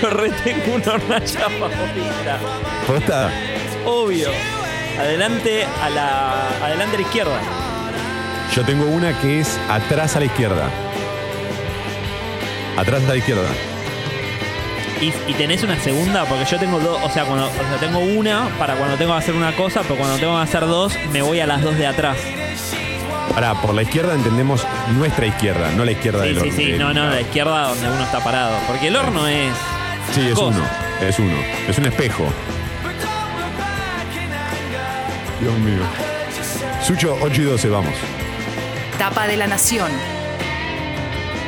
[0.00, 2.38] Yo retengo una hornalla favorita.
[2.86, 3.30] ¿Posta?
[3.84, 4.28] Obvio.
[5.00, 6.64] Adelante a la.
[6.64, 7.40] Adelante a la izquierda.
[8.54, 10.70] Yo tengo una que es atrás a la izquierda.
[12.76, 13.48] Atrás a la izquierda.
[15.00, 17.98] Y, y tenés una segunda, porque yo tengo dos, o sea, cuando, o sea, tengo
[17.98, 21.20] una para cuando tengo que hacer una cosa, pero cuando tengo que hacer dos, me
[21.22, 22.16] voy a las dos de atrás.
[23.34, 24.64] Pará, por la izquierda entendemos
[24.96, 26.56] nuestra izquierda, no la izquierda Sí, del sí, horno.
[26.56, 28.56] sí, del- no, no, la izquierda donde uno está parado.
[28.66, 29.52] Porque el horno es.
[30.14, 30.56] Sí, es cosa.
[30.58, 30.64] uno.
[31.00, 31.34] Es uno.
[31.68, 32.24] Es un espejo.
[35.40, 35.82] Dios mío.
[36.86, 37.94] Sucho, 8 y 12, vamos.
[38.98, 39.90] Tapa de la Nación.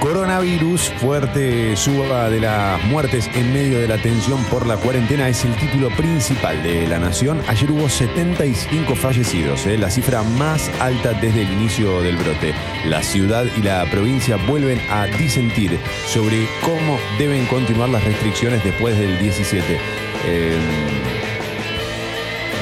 [0.07, 5.44] Coronavirus, fuerte suba de las muertes en medio de la tensión por la cuarentena es
[5.44, 7.42] el título principal de La Nación.
[7.48, 9.76] Ayer hubo 75 fallecidos, ¿eh?
[9.76, 12.54] la cifra más alta desde el inicio del brote.
[12.84, 15.76] La ciudad y la provincia vuelven a disentir
[16.07, 19.76] sobre cómo deben continuar las restricciones después del 17.
[20.28, 20.57] Eh,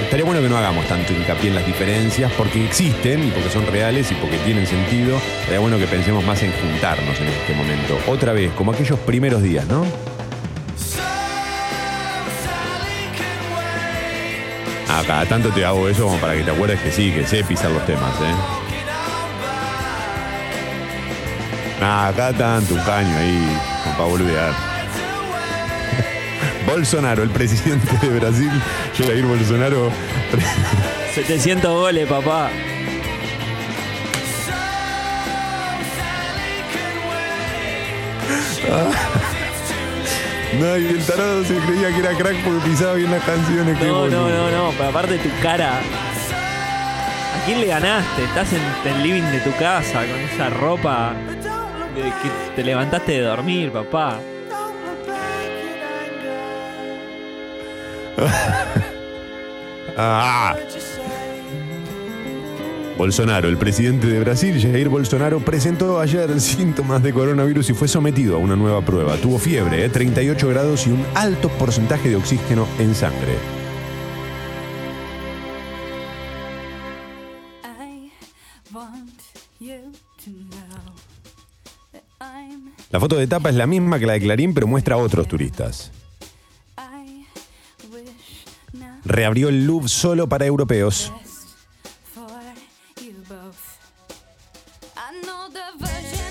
[0.05, 3.67] Estaría bueno que no hagamos tanto hincapié en las diferencias porque existen y porque son
[3.67, 5.17] reales y porque tienen sentido.
[5.41, 7.99] Estaría bueno que pensemos más en juntarnos en este momento.
[8.07, 9.85] Otra vez, como aquellos primeros días, ¿no?
[14.89, 17.43] Ah, cada tanto te hago eso como para que te acuerdes que sí, que sé
[17.43, 18.35] pisar los temas, ¿eh?
[21.81, 23.59] Ah, cada tanto un caño ahí,
[23.97, 24.74] para boludear.
[26.75, 28.51] Bolsonaro, el presidente de Brasil,
[28.99, 29.93] Jair Bolsonaro,
[31.15, 32.51] 700 goles, papá.
[40.59, 43.79] No, y el tarado se creía que era crack porque pisaba bien las canciones.
[43.81, 44.29] No, no, boludo.
[44.29, 45.79] no, no, pero aparte tu cara.
[45.79, 48.25] ¿A quién le ganaste?
[48.25, 48.63] Estás en
[48.93, 51.13] el living de tu casa con esa ropa
[51.95, 54.19] de que te levantaste de dormir, papá.
[59.97, 60.57] Ah.
[62.97, 68.37] Bolsonaro, el presidente de Brasil, Jair Bolsonaro, presentó ayer síntomas de coronavirus y fue sometido
[68.37, 69.17] a una nueva prueba.
[69.17, 69.89] Tuvo fiebre, ¿eh?
[69.89, 73.35] 38 grados y un alto porcentaje de oxígeno en sangre.
[82.91, 85.27] La foto de tapa es la misma que la de Clarín, pero muestra a otros
[85.27, 85.91] turistas.
[89.05, 91.13] Reabrió el Louvre solo para europeos.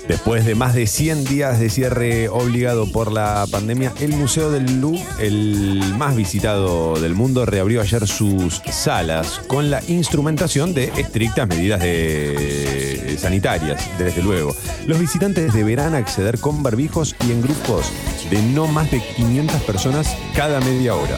[0.08, 4.80] Después de más de 100 días de cierre obligado por la pandemia, el Museo del
[4.80, 11.48] Louvre, el más visitado del mundo, reabrió ayer sus salas con la instrumentación de estrictas
[11.48, 14.54] medidas de- sanitarias, desde luego.
[14.86, 17.86] Los visitantes deberán acceder con barbijos y en grupos
[18.28, 21.16] de no más de 500 personas cada media hora.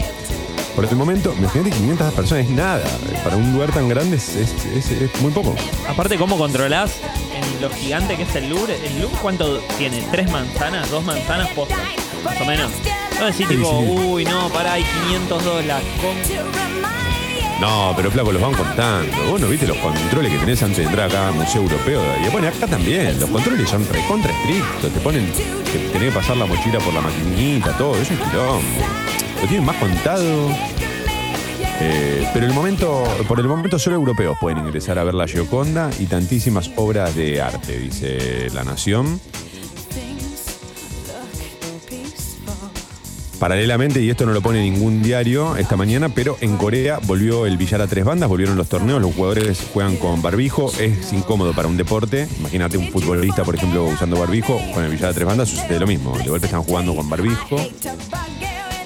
[0.76, 2.84] Por el momento, imagínate 500 personas es nada.
[3.24, 5.54] Para un lugar tan grande es, es- es- es muy poco.
[5.88, 6.92] Aparte, ¿cómo controlás
[7.34, 8.76] en lo gigante que es el Louvre?
[8.86, 10.02] ¿El Louvre cuánto tiene?
[10.10, 10.90] ¿Tres manzanas?
[10.90, 11.76] ¿Dos manzanas posta?
[12.24, 12.70] Más o menos.
[13.18, 13.86] No decís Sí, tipo, sí.
[13.90, 15.86] uy, no, pará, hay 500 dólares.
[17.60, 19.30] No, pero flaco, los van contando.
[19.30, 22.02] Vos no viste los controles que tenés antes de entrar acá Museo Europeo.
[22.22, 23.18] Y bueno, acá también.
[23.18, 24.92] Los controles son recontra estrictos.
[24.92, 25.32] Te ponen
[25.72, 27.96] que tenés que pasar la mochila por la maquinita, todo.
[27.96, 28.60] Es un quilombo.
[29.48, 30.50] Tienen más contado.
[31.78, 35.90] Eh, pero el momento, por el momento solo europeos pueden ingresar a ver la Gioconda
[36.00, 39.20] y tantísimas obras de arte, dice La Nación.
[43.38, 47.58] Paralelamente, y esto no lo pone ningún diario esta mañana, pero en Corea volvió el
[47.58, 51.68] billar a tres bandas, volvieron los torneos, los jugadores juegan con barbijo, es incómodo para
[51.68, 52.26] un deporte.
[52.40, 55.86] Imagínate un futbolista, por ejemplo, usando barbijo, con el billar a tres bandas sucede lo
[55.86, 56.16] mismo.
[56.16, 57.58] De golpe están jugando con barbijo.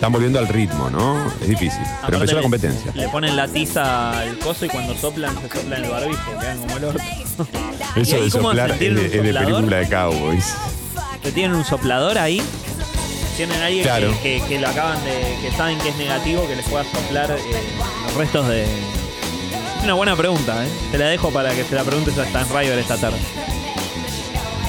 [0.01, 1.27] Están volviendo al ritmo, ¿no?
[1.43, 1.79] Es difícil.
[1.83, 2.91] Pero Aparte empezó la competencia.
[2.95, 6.77] Le ponen la tiza al coso y cuando soplan, se soplan el barbijo, quedan como
[6.79, 7.03] el orto.
[7.97, 10.55] ¿Y Eso de soplar es de, es película de cowboys.
[11.23, 12.41] ¿Que tienen un soplador ahí?
[13.37, 14.11] Tienen alguien Claro.
[14.23, 15.37] que, que- que lo acaban de.
[15.43, 17.39] que saben que es negativo, que les pueda soplar eh,
[18.07, 18.63] los restos de.
[18.65, 20.69] Es una buena pregunta, ¿eh?
[20.93, 23.19] Te la dejo para que se la preguntes a Stan River esta tarde.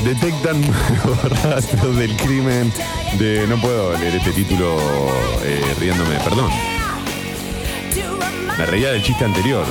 [0.03, 0.61] Detectan
[1.43, 2.71] rastros del crimen
[3.19, 3.45] de...
[3.47, 4.77] No puedo leer este título
[5.43, 6.49] eh, riéndome, perdón.
[8.57, 9.63] Me reía del chiste anterior.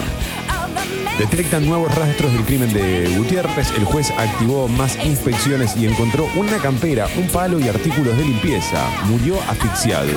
[1.19, 3.73] Detectan nuevos rastros del crimen de Gutiérrez.
[3.77, 8.89] El juez activó más inspecciones y encontró una campera, un palo y artículos de limpieza.
[9.07, 10.09] Murió asfixiado.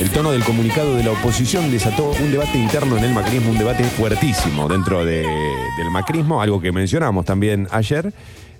[0.00, 3.58] El tono del comunicado de la oposición desató un debate interno en el macrismo, un
[3.58, 8.12] debate fuertísimo dentro de- del macrismo, algo que mencionamos también ayer.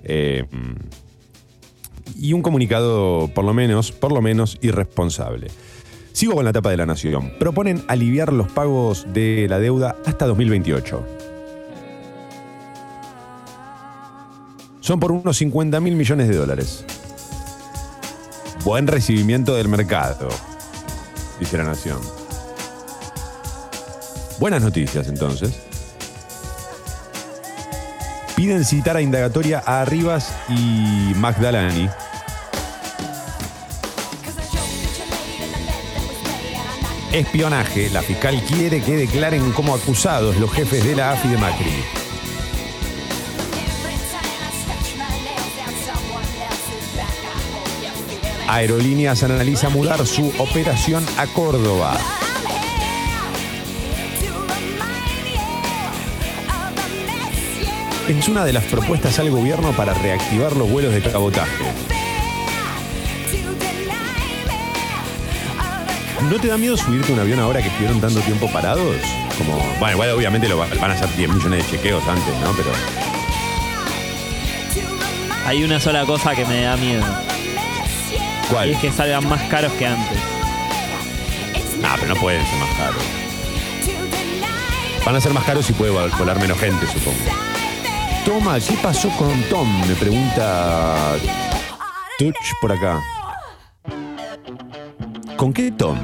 [0.08, 0.44] Eh,
[2.18, 5.48] y un comunicado, por lo menos, por lo menos, irresponsable.
[6.12, 7.32] Sigo con la tapa de la Nación.
[7.38, 11.06] Proponen aliviar los pagos de la deuda hasta 2028.
[14.80, 16.84] Son por unos 50 mil millones de dólares.
[18.64, 20.28] Buen recibimiento del mercado,
[21.38, 21.98] dice la Nación.
[24.40, 25.67] Buenas noticias entonces.
[28.38, 31.88] Piden citar a indagatoria a Arribas y Magdalani.
[37.12, 37.90] Espionaje.
[37.90, 41.84] La fiscal quiere que declaren como acusados los jefes de la AFI de Macri.
[48.46, 52.17] Aerolíneas analiza mudar su operación a Córdoba.
[58.08, 61.64] Es una de las propuestas al gobierno para reactivar los vuelos de cabotaje.
[66.30, 68.96] ¿No te da miedo subirte a un avión ahora que estuvieron tanto tiempo parados?
[69.36, 72.52] Como, bueno, igual obviamente lo va- van a hacer 10 millones de chequeos antes, ¿no?
[72.56, 72.70] Pero
[75.46, 77.04] Hay una sola cosa que me da miedo.
[78.12, 78.70] Y ¿cuál?
[78.70, 80.18] es que salgan más caros que antes.
[81.84, 83.02] Ah, pero no pueden ser más caros.
[85.06, 87.47] Van a ser más caros si puede vol- volar menos gente, supongo.
[88.24, 89.86] Toma, ¿qué pasó con Tom?
[89.86, 91.16] Me pregunta
[92.18, 93.02] Touch por acá.
[95.36, 95.98] ¿Con qué Tom?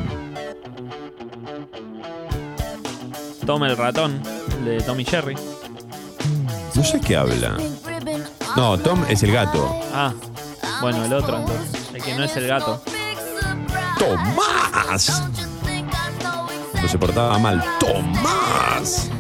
[3.45, 4.23] Toma el ratón
[4.65, 5.37] de Tommy Jerry.
[6.75, 7.57] No sé qué habla.
[8.57, 9.81] No, Tom es el gato.
[9.93, 10.13] Ah,
[10.81, 11.91] bueno, el otro entonces.
[11.93, 12.83] El que no es el gato.
[13.99, 15.23] ¡Tomás!
[16.73, 17.63] Cuando se portaba mal.
[17.79, 19.11] ¡Tomás!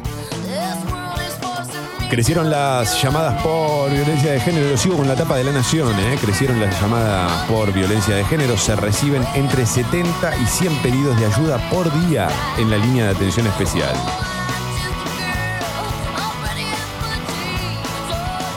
[2.15, 4.77] Crecieron las llamadas por violencia de género.
[4.77, 6.17] Sigo con la tapa de la nación, ¿eh?
[6.21, 8.57] Crecieron las llamadas por violencia de género.
[8.57, 13.11] Se reciben entre 70 y 100 pedidos de ayuda por día en la línea de
[13.17, 13.93] atención especial.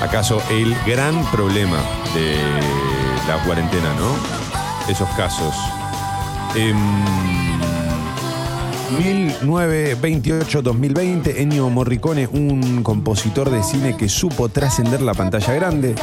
[0.04, 1.80] ¿Acaso el gran problema
[2.14, 2.38] de
[3.28, 4.16] la cuarentena, no?
[4.88, 5.56] Esos casos.
[6.54, 7.57] Em,
[8.92, 15.96] 1928-2020, Ennio Morricone, un compositor de cine que supo trascender la pantalla grande.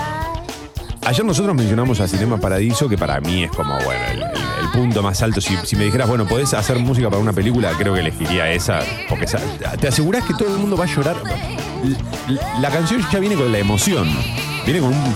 [1.07, 4.24] Ayer nosotros mencionamos a Cinema Paradiso, que para mí es como, bueno, el,
[4.72, 5.41] punto más alto.
[5.41, 9.26] Si, me dijeras, bueno, podés hacer música para una película, creo que elegiría esa, porque
[9.80, 11.16] te asegurás que todo el mundo va a llorar.
[11.85, 11.97] L-
[12.61, 14.09] La canción ya viene con la emoción,
[14.64, 15.14] viene con un-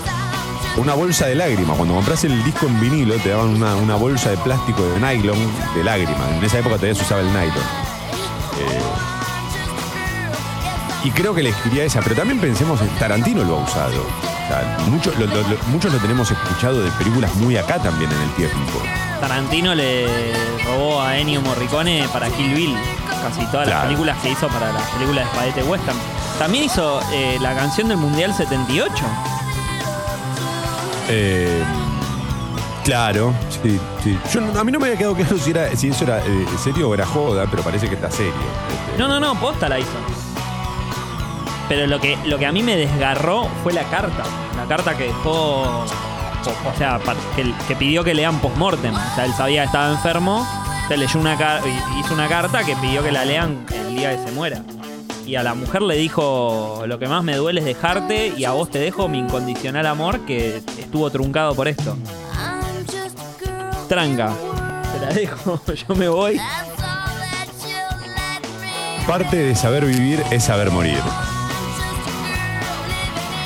[0.79, 1.75] una bolsa de lágrimas.
[1.77, 5.37] Cuando compras el disco en vinilo, te daban una, una bolsa de plástico de nylon
[5.75, 6.29] de lágrimas.
[6.37, 7.63] En esa época todavía se usaba el nylon.
[8.59, 8.81] Eh,
[11.03, 14.01] y creo que elegiría esa, pero también pensemos en Tarantino lo ha usado.
[14.01, 18.11] O sea, muchos lo, lo- lo- muchos lo tenemos escuchado de películas muy acá también
[18.11, 18.81] en el tiempo.
[19.21, 20.07] Tarantino le
[20.65, 22.75] robó a Ennio Morricone para Kill Bill.
[23.21, 25.97] Casi todas las películas que hizo para las películas de Spaghetti Western.
[26.37, 28.93] También hizo eh, la canción del Mundial 78.
[31.09, 31.63] Eh,
[32.83, 34.17] claro, sí, sí.
[34.31, 36.89] Yo, a mí no me había quedado claro si, era, si eso era eh, serio
[36.89, 38.33] o era joda, pero parece que está serio.
[38.33, 39.89] Este, No, no, no, posta la hizo.
[41.67, 44.23] Pero lo que, lo que a mí me desgarró fue la carta.
[44.55, 45.31] La carta que dejó.
[45.31, 46.99] O, o sea,
[47.67, 48.93] que, pidió que lean postmortem.
[48.93, 50.47] O sea, él sabía que estaba enfermo.
[50.87, 51.37] Se leyó una
[51.99, 54.63] hizo una carta que pidió que la lean el día que se muera.
[55.25, 58.51] Y a la mujer le dijo: Lo que más me duele es dejarte, y a
[58.51, 61.97] vos te dejo mi incondicional amor que estuvo truncado por esto.
[63.87, 64.33] Tranca.
[64.93, 66.39] Te la dejo, yo me voy.
[69.07, 70.99] Parte de saber vivir es saber morir.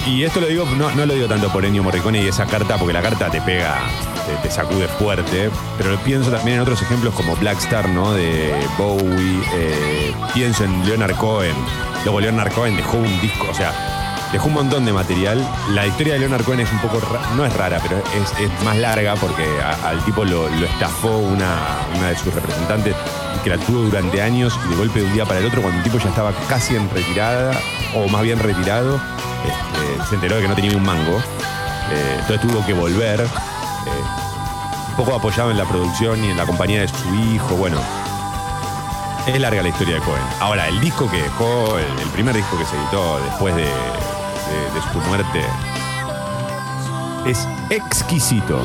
[0.06, 2.78] Y esto lo digo, no, no lo digo tanto por Ennio Morricone y esa carta,
[2.78, 3.78] porque la carta te pega,
[4.26, 8.14] te, te sacude fuerte, pero pienso también en otros ejemplos como Black Star, ¿no?
[8.14, 11.56] De Bowie, eh, pienso en Leonard Cohen.
[12.04, 13.72] Luego Leonard Cohen dejó un disco, o sea,
[14.32, 15.48] dejó un montón de material.
[15.70, 17.00] La historia de Leonard Cohen es un poco,
[17.36, 19.46] no es rara, pero es, más larga porque
[19.84, 21.56] al tipo lo, estafó una,
[21.96, 22.96] una de sus representantes
[23.44, 25.78] que la tuvo durante años y de golpe de un día para el otro, cuando
[25.78, 27.52] el tipo ya estaba casi en retirada,
[27.96, 29.00] o más bien retirado,
[29.46, 31.18] este, se enteró de que no tenía ni un mango.
[31.92, 33.28] Eh, entonces tuvo que volver.
[33.86, 37.56] Eh, un poco apoyado en la producción y en la compañía de su hijo.
[37.56, 37.78] Bueno,
[39.26, 40.22] Es larga la historia de Cohen.
[40.42, 44.82] Ahora, el disco que dejó, el, primer disco que se editó después de, de- de
[44.92, 45.42] su muerte,
[47.26, 48.60] es exquisito.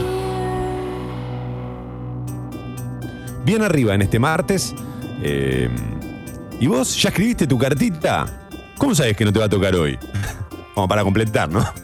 [3.44, 4.74] Bien arriba en este martes.
[5.22, 5.70] eh,
[6.60, 8.26] ¿Y vos ya escribiste tu cartita?
[8.78, 9.96] ¿Cómo sabes que no te va a tocar hoy?
[10.74, 11.64] Como para completar, ¿no?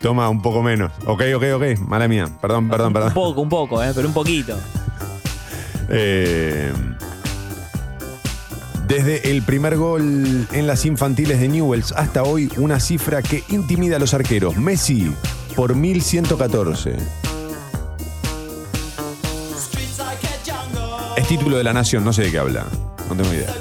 [0.00, 0.92] Toma un poco menos.
[1.06, 1.78] Ok, ok, ok.
[1.86, 2.28] Mala mía.
[2.40, 3.14] Perdón, perdón, Un perdón.
[3.14, 4.56] poco, un poco, eh, pero un poquito.
[5.90, 6.72] Eh,
[8.86, 13.96] desde el primer gol en las infantiles de Newells hasta hoy, una cifra que intimida
[13.96, 14.56] a los arqueros.
[14.56, 15.12] Messi
[15.56, 16.96] por 1114.
[21.16, 22.64] Es título de la nación, no sé de qué habla.
[23.08, 23.52] No tengo idea.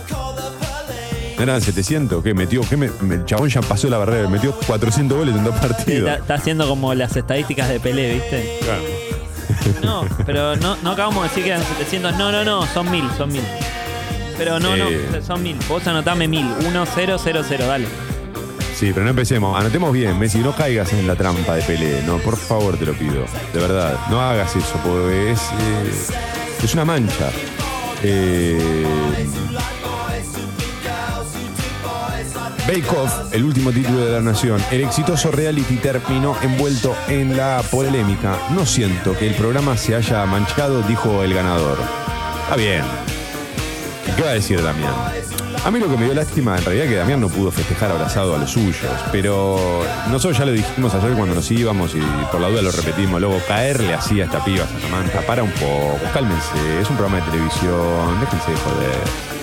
[1.37, 2.23] ¿No eran 700?
[2.23, 2.61] ¿Qué metió?
[2.61, 6.09] ¿Qué me- el chabón ya pasó la barrera, metió 400 goles en dos partidos.
[6.09, 8.59] está, está haciendo como las estadísticas de Pelé, ¿viste?
[8.63, 8.81] Claro.
[9.83, 12.17] No, pero no, no acabamos de decir que eran 700.
[12.17, 13.43] No, no, no, son 1000, son 1000.
[14.37, 15.07] Pero no, Eh.
[15.11, 15.57] no, son 1000.
[15.69, 16.45] Vos anotame 1000.
[16.67, 17.87] 1, 0, 0, 0, dale.
[18.75, 19.59] Sí, pero no empecemos.
[19.59, 22.01] Anotemos bien, Messi, no caigas en la trampa de Pelé.
[22.03, 23.25] No, por favor, te lo pido.
[23.53, 27.29] De verdad, no hagas eso, porque es, eh, es una mancha.
[28.03, 28.85] Eh,
[32.67, 32.83] Bake
[33.31, 34.61] el último título de la nación.
[34.71, 38.37] El exitoso reality terminó envuelto en la polémica.
[38.53, 41.77] No siento que el programa se haya manchado, dijo el ganador.
[42.43, 42.83] Está bien.
[44.17, 44.93] ¿Qué va a decir Damián?
[45.63, 47.89] A mí lo que me dio lástima en realidad es que Damián no pudo festejar
[47.89, 52.01] abrazado a los suyos, pero nosotros ya lo dijimos ayer cuando nos íbamos y
[52.31, 55.51] por la duda lo repetimos, luego caerle así a esta piba, a Samantha, para un
[55.51, 59.36] poco, cálmense, es un programa de televisión, déjense de joder.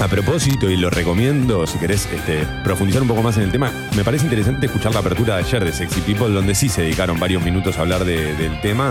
[0.00, 3.72] A propósito, y lo recomiendo si querés este, profundizar un poco más en el tema,
[3.96, 7.18] me parece interesante escuchar la apertura de ayer de Sexy People, donde sí se dedicaron
[7.18, 8.90] varios minutos a hablar de- del tema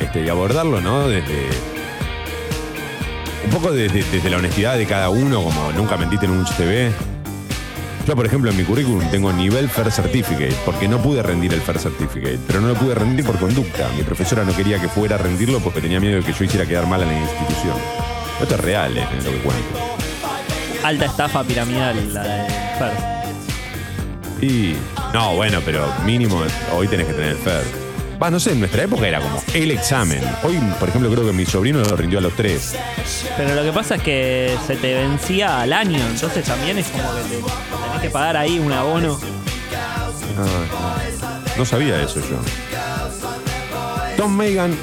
[0.00, 1.08] este, y abordarlo, ¿no?
[1.08, 1.48] Desde,
[3.44, 6.92] un poco desde, la honestidad de cada uno, como nunca mentiste en un CV.
[8.06, 11.60] Yo, por ejemplo, en mi currículum tengo nivel Fair Certificate, porque no pude rendir el
[11.60, 13.88] Fair Certificate, pero no lo pude rendir por conducta.
[13.96, 16.64] Mi profesora no quería que fuera a rendirlo porque tenía miedo de que yo hiciera
[16.64, 17.76] quedar mal a la institución.
[18.40, 20.03] Esto es real, eh, lo que cuento.
[20.84, 22.92] Alta estafa piramidal la de Fer.
[24.42, 24.76] Y.
[25.14, 26.42] No, bueno, pero mínimo
[26.74, 28.18] hoy tenés que tener el.
[28.22, 30.22] Va, no sé, en nuestra época era como el examen.
[30.42, 32.76] Hoy, por ejemplo, creo que mi sobrino lo rindió a los tres.
[33.34, 37.14] Pero lo que pasa es que se te vencía al año, entonces también es como
[37.14, 39.18] que te tenés que pagar ahí un abono.
[40.38, 40.98] Ah.
[41.56, 42.38] No sabía eso yo.
[44.16, 44.74] Tom Megan,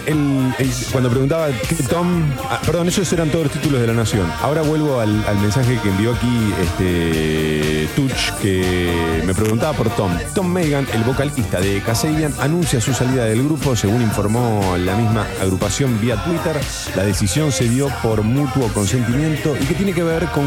[0.91, 2.23] cuando preguntaba qué Tom.
[2.49, 4.29] ah, perdón, esos eran todos los títulos de la Nación.
[4.41, 10.11] Ahora vuelvo al, mensaje que envió aquí este Tuch, que me preguntaba por Tom.
[10.35, 15.25] Tom Megan, el vocalista de Kasabian, anuncia su salida del grupo, según informó la misma
[15.41, 16.59] agrupación vía Twitter.
[16.95, 20.43] La decisión se dio por mutuo consentimiento y que tiene que ver con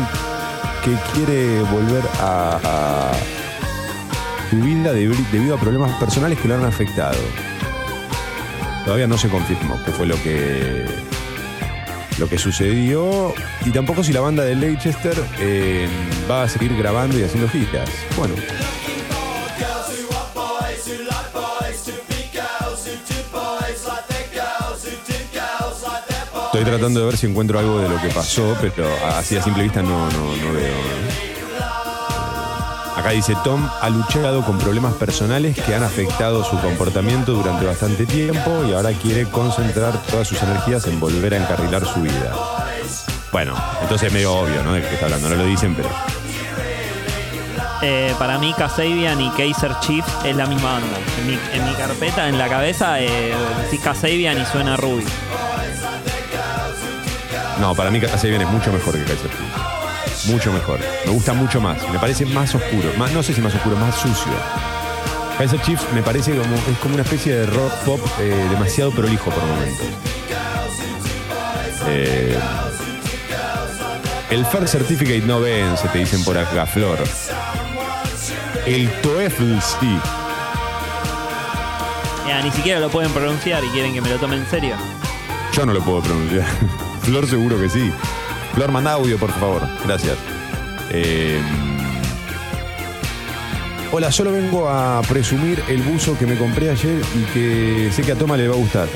[0.84, 3.12] que quiere volver a- a
[4.50, 7.16] su vida debi- debido a problemas personales que lo han afectado.
[8.84, 10.86] Todavía no se confirmó qué fue lo que
[12.18, 15.88] lo que sucedió y tampoco si la banda de Leicester eh,
[16.30, 17.88] va a seguir grabando y haciendo giras.
[18.16, 18.34] Bueno,
[26.44, 29.64] estoy tratando de ver si encuentro algo de lo que pasó, pero así a simple
[29.64, 30.72] vista no, no, no veo.
[30.72, 31.33] ¿eh?
[33.04, 38.06] Acá dice Tom ha luchado con problemas personales que han afectado su comportamiento durante bastante
[38.06, 42.32] tiempo y ahora quiere concentrar todas sus energías en volver a encarrilar su vida.
[43.30, 44.72] Bueno, entonces es medio obvio, ¿no?
[44.72, 45.90] De qué está hablando, no lo dicen, pero.
[47.82, 50.96] Eh, para mí, Kasabian y Kaiser Chief es la misma banda.
[51.18, 53.34] En mi, en mi carpeta, en la cabeza, eh,
[53.64, 55.04] decís Kasabian y suena Ruby.
[57.60, 59.73] No, para mí Kasabian es mucho mejor que Kaiser Chiefs.
[60.26, 60.80] Mucho mejor.
[61.04, 61.78] Me gusta mucho más.
[61.90, 62.90] Me parece más oscuro.
[62.96, 64.32] Más, no sé si más oscuro, más sucio.
[65.38, 69.30] Kaiser Chiefs me parece como, es como una especie de rock pop eh, demasiado prolijo
[69.30, 69.86] por momentos.
[71.86, 72.38] Eh,
[74.30, 76.98] el Fair Certificate no vence, te dicen por acá, Flor.
[78.64, 79.98] El TOEFL sí.
[82.26, 84.76] Ya, ni siquiera lo pueden pronunciar y quieren que me lo tomen en serio.
[85.52, 86.46] Yo no lo puedo pronunciar.
[87.02, 87.92] Flor seguro que sí.
[88.54, 89.62] Flor, manda audio, por favor.
[89.84, 90.16] Gracias.
[90.90, 91.40] Eh,
[93.90, 98.12] hola, solo vengo a presumir el buzo que me compré ayer y que sé que
[98.12, 98.88] a Toma le va a gustar.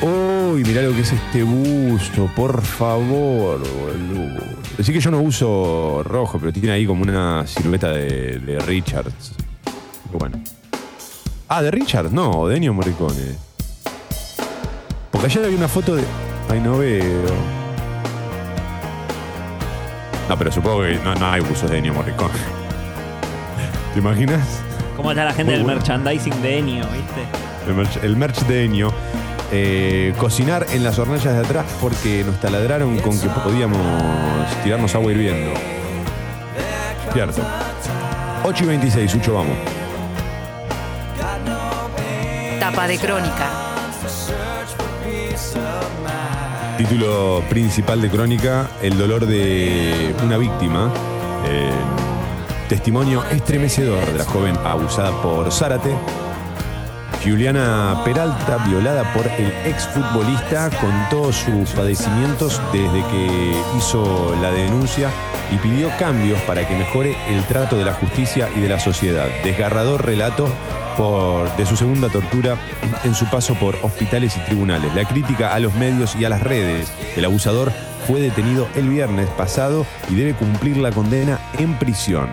[0.00, 4.42] Uy, mirá lo que es este buzo, por favor, boludo.
[4.78, 9.32] Decí que yo no uso rojo, pero tiene ahí como una silueta de, de Richards.
[10.10, 10.40] Bueno.
[11.48, 13.36] Ah, de Richards, no, de Ennio Morricone.
[15.10, 16.04] Porque ayer había una foto de.
[16.48, 17.55] Ay, no veo.
[20.28, 22.34] No, pero supongo que no, no hay buzos de Ennio Morricone.
[23.92, 24.40] ¿Te imaginas?
[24.96, 25.78] ¿Cómo está la gente Muy del bueno.
[25.78, 27.22] merchandising de Enio, viste?
[27.68, 28.92] El merch, el merch de Ennio.
[29.52, 33.78] Eh, cocinar en las hornallas de atrás porque nos taladraron con que podíamos
[34.64, 35.52] tirarnos agua hirviendo.
[37.12, 37.42] Cierto.
[38.44, 39.56] 8 y 26, Ucho, vamos.
[42.58, 43.48] Tapa de crónica.
[46.76, 50.92] Título principal de Crónica, el dolor de una víctima.
[51.46, 51.70] Eh,
[52.68, 55.96] testimonio estremecedor de la joven abusada por Zárate.
[57.24, 65.08] Juliana Peralta, violada por el exfutbolista, contó sus padecimientos desde que hizo la denuncia
[65.50, 69.28] y pidió cambios para que mejore el trato de la justicia y de la sociedad.
[69.42, 70.46] Desgarrador relato
[70.96, 72.56] por- de su segunda tortura
[73.04, 74.94] en su paso por hospitales y tribunales.
[74.94, 76.92] La crítica a los medios y a las redes.
[77.16, 77.72] El abusador
[78.06, 82.28] fue detenido el viernes pasado y debe cumplir la condena en prisión.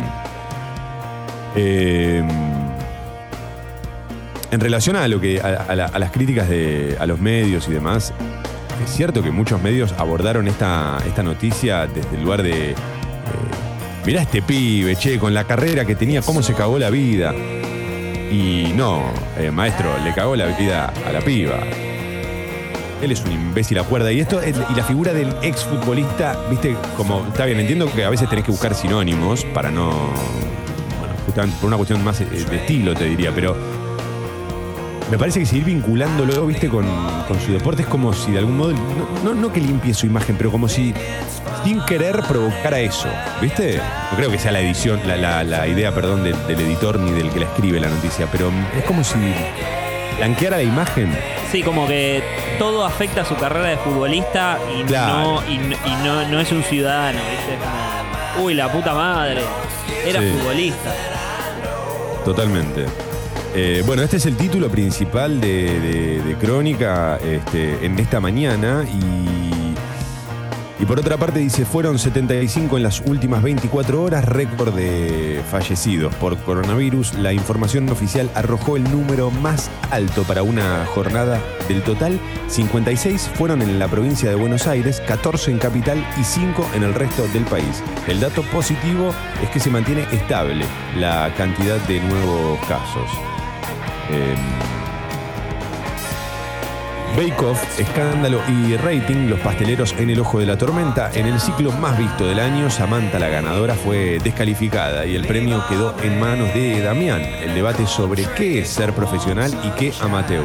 [1.56, 2.24] Eh,
[4.52, 8.14] en relación a lo que a las críticas de, a los medios y demás,
[8.84, 12.72] es cierto que muchos medios abordaron esta, esta noticia desde el lugar de.
[12.72, 12.76] eh,
[14.06, 17.34] mirá este pibe, che, con la carrera que tenía, cómo se cagó la vida.
[18.34, 19.04] Y no,
[19.38, 21.60] eh, maestro, le cagó la vida a la piba.
[23.00, 24.12] Él es un imbécil a cuerda.
[24.12, 28.10] Y esto es- y la figura del exfutbolista, viste, como está bien, entiendo que a
[28.10, 29.92] veces tenés que buscar sinónimos para no.
[29.92, 33.56] Bueno, justamente por una cuestión más eh, de estilo, te diría, pero
[35.14, 36.86] me parece que seguir vinculándolo, viste, con,
[37.28, 38.80] con su deporte es como si de algún modo, no,
[39.24, 40.92] no- no que limpie su imagen, pero como si
[41.64, 43.08] sin querer provocara eso,
[43.40, 43.78] viste.
[44.10, 47.12] No creo que sea la edición, la, la- la idea, perdón, del, del editor ni
[47.12, 49.18] del que la escribe la noticia, pero es como si
[50.18, 51.16] blanqueara la imagen.
[51.52, 52.24] Sí, como que
[52.58, 55.42] todo afecta a su carrera de futbolista y, Claro.
[55.42, 57.60] no, y, no- y no, no es un ciudadano, ¿viste?
[58.34, 59.44] Como, uy, la puta madre.
[60.08, 60.28] Era Sí.
[60.32, 60.92] futbolista.
[62.26, 62.86] Totalmente.
[63.56, 69.74] Eh, bueno, este es el título principal de, de- Crónica este, en esta mañana y,
[70.82, 76.14] y por otra parte dice, fueron 75 en las últimas 24 horas, récord de fallecidos
[76.16, 77.14] por coronavirus.
[77.14, 81.40] La información oficial arrojó el número más alto para una jornada
[81.70, 82.20] del total.
[82.50, 86.94] 56 fueron en la provincia de Buenos Aires, 14 en capital y 5 en el
[86.96, 87.84] resto del país.
[88.08, 90.66] El dato positivo es que se mantiene estable
[90.98, 93.08] la cantidad de nuevos casos.
[94.14, 94.36] Eh,
[97.18, 101.12] Bake Off, escándalo y rating, los pasteleros en el ojo de la tormenta.
[101.14, 105.64] En el ciclo más visto del año, Samantha, la ganadora, fue descalificada y el premio
[105.68, 107.22] quedó en manos de Damián.
[107.22, 110.44] El debate sobre qué es ser profesional y qué amateur.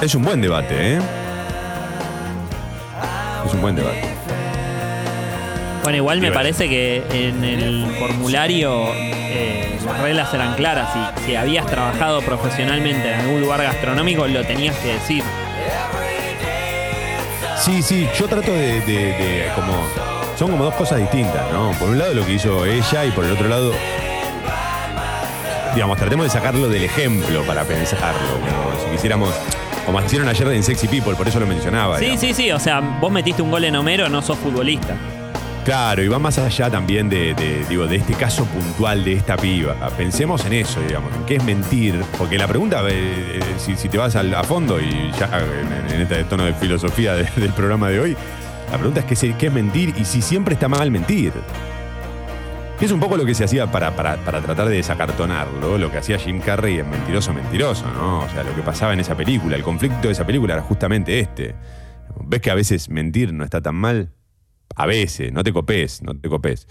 [0.00, 0.98] Es un buen debate, ¿eh?
[3.46, 4.02] Es un buen debate.
[5.82, 8.86] Bueno, igual me parece que en el formulario
[9.32, 10.88] eh, las reglas eran claras.
[11.18, 15.22] Si, si habías trabajado profesionalmente en algún lugar gastronómico, lo tenías que decir.
[17.58, 19.72] Sí, sí, yo trato de, de- de como.
[20.38, 21.72] Son como dos cosas distintas, ¿no?
[21.72, 23.72] Por un lado lo que hizo ella y por el otro lado.
[25.74, 28.18] Digamos, tratemos de sacarlo del ejemplo para pensarlo.
[28.40, 29.30] como si quisiéramos.
[29.86, 31.96] Como hicieron ayer en Sexy People, por eso lo mencionaba.
[31.98, 32.20] Sí, digamos.
[32.22, 32.52] sí, sí.
[32.52, 34.94] O sea, vos metiste un gol en Homero, no sos futbolista.
[35.70, 37.32] Claro, y va más allá también de,
[37.68, 39.76] digo, de este caso puntual de esta piba.
[39.96, 41.94] Pensemos en eso, digamos, en qué es mentir.
[42.18, 46.00] Porque la pregunta, eh, eh, si, te vas al- a fondo y ya en, en
[46.02, 48.16] este tono de filosofía de- del programa de hoy,
[48.68, 51.32] la pregunta es qué es mentir y si siempre está mal mentir.
[52.76, 55.92] Que es un poco lo que se hacía para, para, para tratar de desacartonarlo, lo
[55.92, 58.24] que hacía Jim Carrey en Mentiroso, Mentiroso, ¿no?
[58.24, 61.20] O sea, lo que pasaba en esa película, el conflicto de esa película era justamente
[61.20, 61.54] este.
[62.24, 64.10] ¿Ves que a veces mentir no está tan mal?
[64.76, 66.66] A veces, no te copes, no te copes.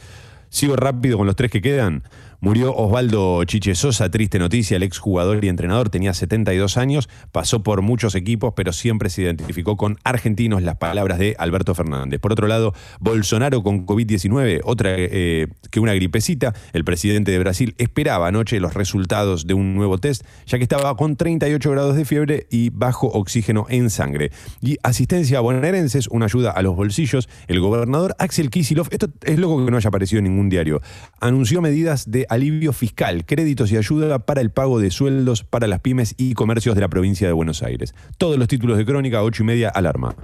[0.49, 2.03] Sigo rápido con los tres que quedan.
[2.41, 7.81] Murió Osvaldo Chiche Sosa, triste noticia, el exjugador y entrenador, tenía 72 años, pasó por
[7.81, 12.21] muchos equipos, pero siempre se identificó con argentinos, las palabras de Alberto Fernández.
[12.21, 17.75] Por otro lado, Bolsonaro con COVID-19, otra eh, que una gripecita, el presidente de Brasil
[17.77, 22.05] esperaba anoche los resultados de un nuevo test, ya que estaba con 38 grados de
[22.05, 24.31] fiebre y bajo oxígeno en sangre.
[24.61, 29.37] Y asistencia a bonaerenses, una ayuda a los bolsillos, el gobernador Axel Kisilov, esto es
[29.37, 30.81] loco que no haya aparecido en ningún diario,
[31.19, 35.81] anunció medidas de alivio fiscal, créditos y ayuda para el pago de sueldos para las
[35.81, 37.93] pymes y comercios de la provincia de Buenos Aires.
[38.17, 40.15] Todos los títulos de crónica, 8 y media, alarma.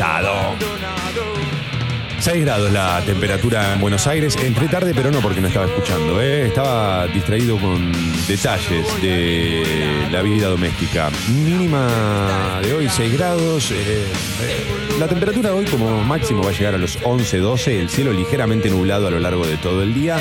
[0.00, 0.56] Alcoholizado.
[2.18, 6.20] 6 grados la temperatura en Buenos Aires, entre tarde, pero no porque no estaba escuchando,
[6.20, 6.46] ¿eh?
[6.46, 7.90] estaba distraído con
[8.28, 11.10] detalles de la vida doméstica.
[11.30, 14.04] Mínima de hoy 6 grados, eh,
[14.42, 18.12] eh, la temperatura hoy como máximo va a llegar a los 11, 12, el cielo
[18.12, 20.18] ligeramente nublado a lo largo de todo el día.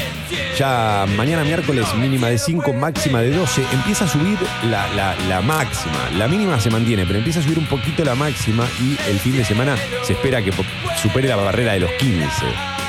[0.57, 4.37] Ya mañana miércoles mínima de 5, máxima de 12, empieza a subir
[4.69, 8.15] la, la- la máxima, la mínima se mantiene, pero empieza a subir un poquito la
[8.15, 10.51] máxima y el fin de semana se espera que
[11.01, 12.25] supere la barrera de los 15.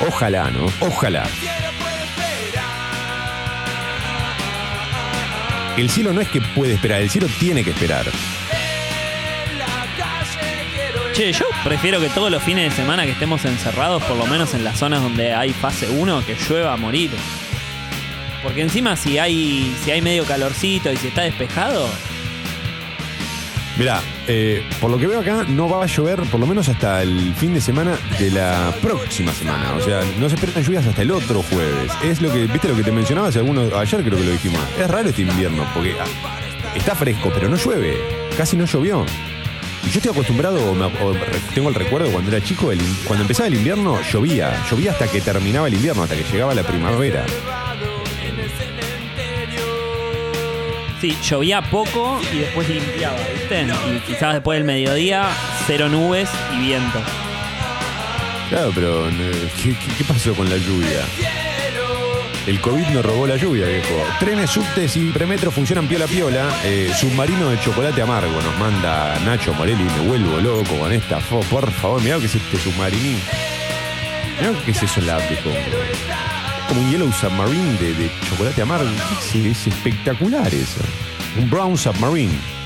[0.07, 0.67] Ojalá, ¿no?
[0.79, 1.23] Ojalá.
[5.77, 8.05] El cielo no es que puede esperar, el cielo tiene que esperar.
[11.13, 14.53] Che, yo prefiero que todos los fines de semana que estemos encerrados, por lo menos
[14.53, 17.11] en las zonas donde hay fase 1, que llueva a morir.
[18.41, 21.89] Porque encima si hay, si hay medio calorcito y si está despejado,
[23.77, 27.01] Mirá, eh, por lo que veo acá, no va a llover por lo menos hasta
[27.01, 29.73] el fin de semana de la próxima semana.
[29.75, 31.91] O sea, no se esperan lluvias hasta el otro jueves.
[32.03, 34.59] Es lo que, viste lo que te mencionaba hace algunos, ayer creo que lo dijimos.
[34.77, 35.95] Es raro este invierno, porque
[36.75, 37.97] está fresco, pero no llueve.
[38.37, 39.05] Casi no llovió.
[39.83, 41.15] Y yo estoy acostumbrado, o
[41.55, 44.63] tengo el recuerdo cuando era chico, el cuando empezaba el invierno llovía.
[44.69, 47.25] Llovía hasta que terminaba el invierno, hasta que llegaba la primavera.
[51.01, 53.63] sí, llovía poco y después limpiaba, ¿viste?
[53.63, 55.27] Y quizás después del mediodía,
[55.65, 56.99] cero nubes y viento.
[58.49, 60.99] Claro, pero eh, ¿qué, qué- qué pasó con la lluvia?
[62.47, 63.93] El COVID nos robó la lluvia, viejo.
[64.19, 66.49] Trenes, subtes y premetro funcionan piola piola.
[66.63, 69.83] Eh, submarino de chocolate amargo nos manda Nacho Morelli.
[69.83, 71.41] Me vuelvo loco con esta fo.
[71.41, 73.19] Por favor, mirá lo que es este submarinín.
[74.39, 75.19] Mirá lo que es eso en la.
[76.67, 78.89] Como un Yellow Submarine de, chocolate amargo.
[79.21, 80.81] Sí, es espectacular eso.
[81.37, 82.60] Un Brown Submarine.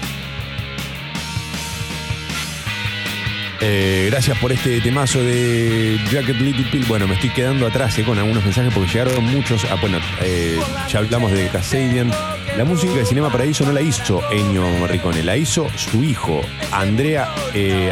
[3.67, 6.85] Eh, gracias por este temazo de Jacket Little Pill.
[6.85, 9.65] Bueno, me estoy quedando atrás eh, con algunos mensajes porque llegaron muchos.
[9.65, 12.11] Ah, bueno, eh, ya hablamos de Kasabian.
[12.59, 16.41] La música de Cinema Paraíso no la hizo Ennio Morricone, la hizo su hijo,
[16.71, 17.27] Andrea,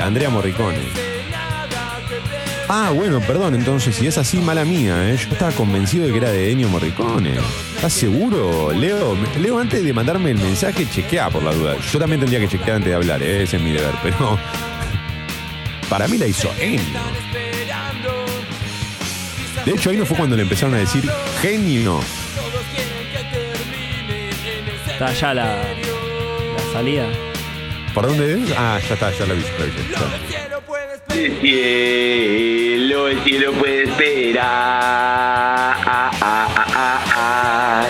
[0.03, 0.77] Andrea Morricone.
[2.69, 5.11] Ah, bueno, perdón, entonces, si es así, mala mía.
[5.15, 7.33] Yo estaba convencido de que era de Ennio Morricone.
[7.75, 9.17] ¿Estás seguro, Leo?
[9.41, 11.77] Leo, antes de mandarme el mensaje, chequea por la duda.
[11.91, 14.37] Yo también tendría que chequear antes de hablar, ese es mi deber, pero
[15.93, 16.99] para mí la hizo Ennio.
[19.63, 21.07] De hecho, ahí no fue cuando le empezaron a decir
[21.39, 21.99] genio.
[24.87, 27.05] Está allá la, la salida.
[27.93, 28.39] ¿Por dónde es?
[28.57, 29.43] Ah, ya está, ya la vi.
[29.43, 31.15] ya la vi, ya.
[31.15, 34.43] El cielo, el cielo puede esperar.
[34.49, 37.85] Ah, ah, ah,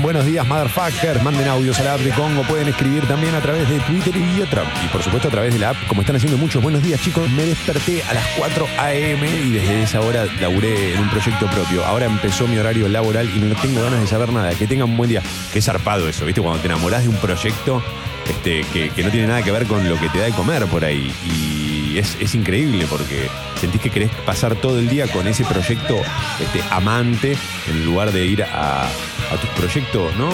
[0.00, 1.22] buenos días, motherfuckers.
[1.22, 2.42] Manden audios a la app de Congo.
[2.42, 4.64] Pueden escribir también a través de Twitter y otra.
[4.84, 6.62] Y por supuesto a través de la app, como están haciendo muchos.
[6.62, 7.28] Buenos días, chicos.
[7.30, 9.28] Me desperté a las 4 a.m.
[9.28, 11.84] y desde esa hora laburé en un proyecto propio.
[11.84, 14.54] Ahora empezó mi horario laboral y no tengo ganas de saber nada.
[14.54, 15.22] Que tengan un buen día.
[15.52, 16.40] Qué zarpado eso, ¿viste?
[16.40, 17.82] Cuando te enamorás de un proyecto
[18.28, 20.66] este, que, que no tiene nada que ver con lo que te da de comer
[20.66, 21.12] por ahí.
[21.26, 23.28] Y es, es increíble porque
[23.60, 26.00] sentís que querés pasar todo el día con ese proyecto
[26.40, 27.36] este, amante
[27.68, 28.88] en lugar de ir a,
[29.32, 30.30] a tus proyectos, ¿no?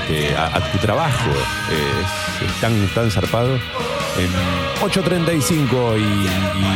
[0.00, 1.30] Este, a, a tu trabajo.
[1.70, 2.02] Eh,
[2.42, 3.54] es, es tan, tan zarpado.
[3.54, 4.30] En
[4.80, 6.00] 8.35 y,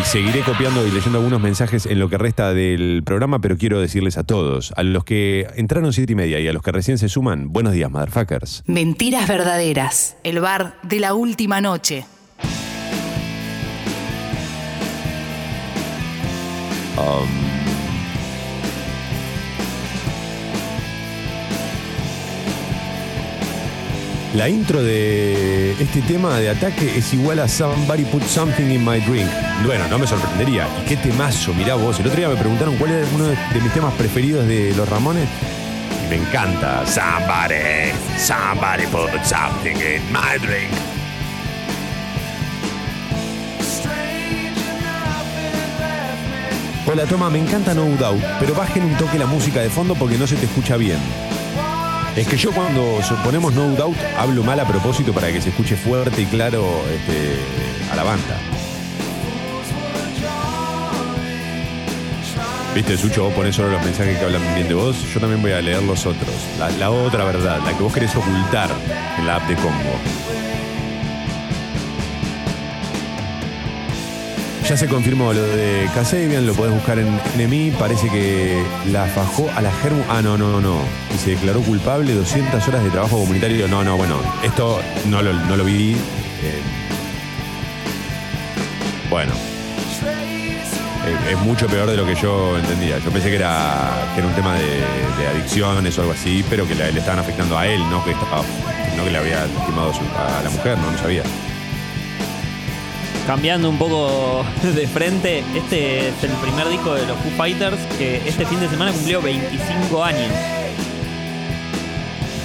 [0.00, 3.80] y seguiré copiando y leyendo algunos mensajes en lo que resta del programa, pero quiero
[3.80, 6.98] decirles a todos, a los que entraron siete y media y a los que recién
[6.98, 8.62] se suman, buenos días, motherfuckers.
[8.66, 10.16] Mentiras verdaderas.
[10.22, 12.04] El bar de la última noche.
[24.34, 28.98] La intro de este tema de ataque es igual a Somebody Put Something in My
[29.00, 29.28] Drink.
[29.66, 30.66] Bueno, no me sorprendería.
[30.82, 31.52] ¿Y qué temazo?
[31.52, 32.00] Mirá vos.
[32.00, 35.28] El otro día me preguntaron cuál es uno de, mis temas preferidos de los Ramones.
[36.08, 36.82] Me encanta.
[36.86, 40.72] Somebody, somebody put something in my drink.
[46.86, 50.16] Hola, toma, me encanta No Doubt, pero bajen un toque la música de fondo porque
[50.16, 50.98] no se te escucha bien.
[52.16, 55.76] Es que yo cuando ponemos No Doubt hablo mal a propósito para que se escuche
[55.76, 58.38] fuerte y claro este, a la banda.
[62.74, 64.96] Viste, Sucho, vos ponés solo los mensajes que hablan bien de vos.
[65.12, 66.30] Yo también voy a leer los otros.
[66.78, 68.70] La, otra verdad, la que vos querés ocultar
[69.18, 70.51] en la app de Congo.
[74.72, 77.72] Ya se confirmó lo de Kasabian, lo podés buscar en NMI.
[77.72, 80.02] Parece que la fajó a la Germu.
[80.08, 80.78] Ah, no, no, no.
[81.14, 83.68] Y se declaró culpable 200 horas de trabajo comunitario.
[83.68, 85.92] No, no, bueno, esto no lo, no lo vi.
[85.92, 86.62] Eh,
[89.10, 89.34] bueno.
[91.30, 92.98] Es mucho peor de lo que yo entendía.
[92.98, 94.80] Yo pensé que era, que era un tema de,
[95.18, 99.04] de adicciones o algo así, pero que le, estaban afectando a él, no que, no
[99.04, 101.24] que le había lastimado a la mujer, no, no sabía.
[103.26, 108.16] Cambiando un poco de frente, este es el primer disco de los Foo Fighters que
[108.26, 110.32] este fin de semana cumplió 25 años.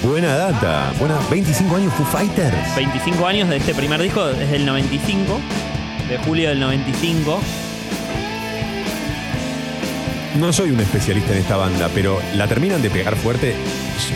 [0.04, 0.92] Buena data.
[0.98, 2.76] Buena, 25 años Foo Fighters.
[2.76, 5.40] 25 años de este primer disco, desde el 95,
[6.08, 7.40] de julio del 95.
[10.36, 13.54] No soy un especialista en esta banda, pero la terminan de pegar fuerte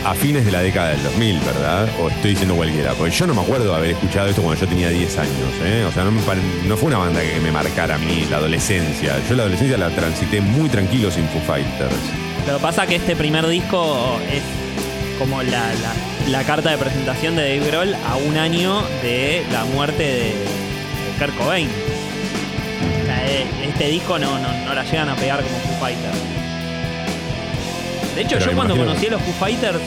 [0.05, 1.89] a fines de la década del 2000, ¿verdad?
[1.99, 2.93] O estoy diciendo cualquiera.
[2.93, 5.33] Porque yo no me acuerdo haber escuchado esto cuando yo tenía 10 años,
[5.63, 5.85] ¿eh?
[5.87, 9.15] O sea, no, fue una banda que me marcara a mí la adolescencia.
[9.27, 11.91] Yo la adolescencia la transité muy tranquilo sin Foo Fighters.
[12.47, 14.43] Lo que pasa que este primer disco es
[15.19, 15.71] como la,
[16.29, 20.33] la- carta de presentación de Dave Grohl a un año de la muerte de
[21.19, 21.69] Kurt Cobain.
[23.43, 26.17] Eh, este disco no, no, no la llegan a pegar como Foo Fighters.
[28.15, 29.79] De hecho, Pero yo cuando conocí a los Foo Fighters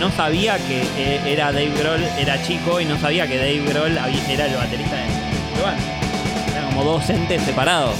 [0.00, 3.96] no sabía que eh, era Dave Grohl, era chico y no sabía que Dave Grohl
[4.28, 5.82] era el baterista de banda.
[6.52, 7.94] Eran como dos entes separados.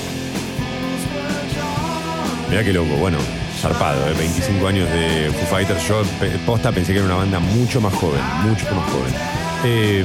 [2.51, 3.19] Mirá qué loco, bueno,
[3.61, 4.15] zarpado, ¿eh?
[4.19, 5.87] 25 años de Foo Fighters.
[5.89, 6.03] Yo
[6.45, 9.15] posta pensé que era una banda mucho más joven, mucho más joven.
[9.65, 10.05] Eh,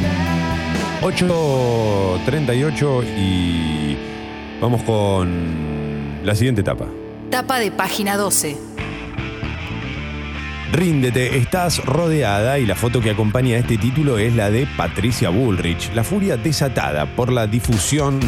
[1.01, 3.78] 8.38 y
[4.61, 6.85] vamos con la siguiente etapa.
[7.29, 8.69] Tapa de página 12.
[10.71, 15.29] Ríndete, estás rodeada y la foto que acompaña a este título es la de Patricia
[15.29, 18.19] Bullrich, la furia desatada por la difusión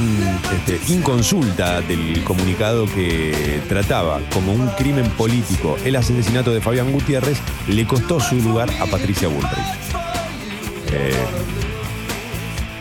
[0.51, 7.39] este, inconsulta del comunicado que trataba como un crimen político el asesinato de Fabián Gutiérrez
[7.67, 9.91] le costó su lugar a Patricia Bullrich.
[10.93, 11.13] Eh,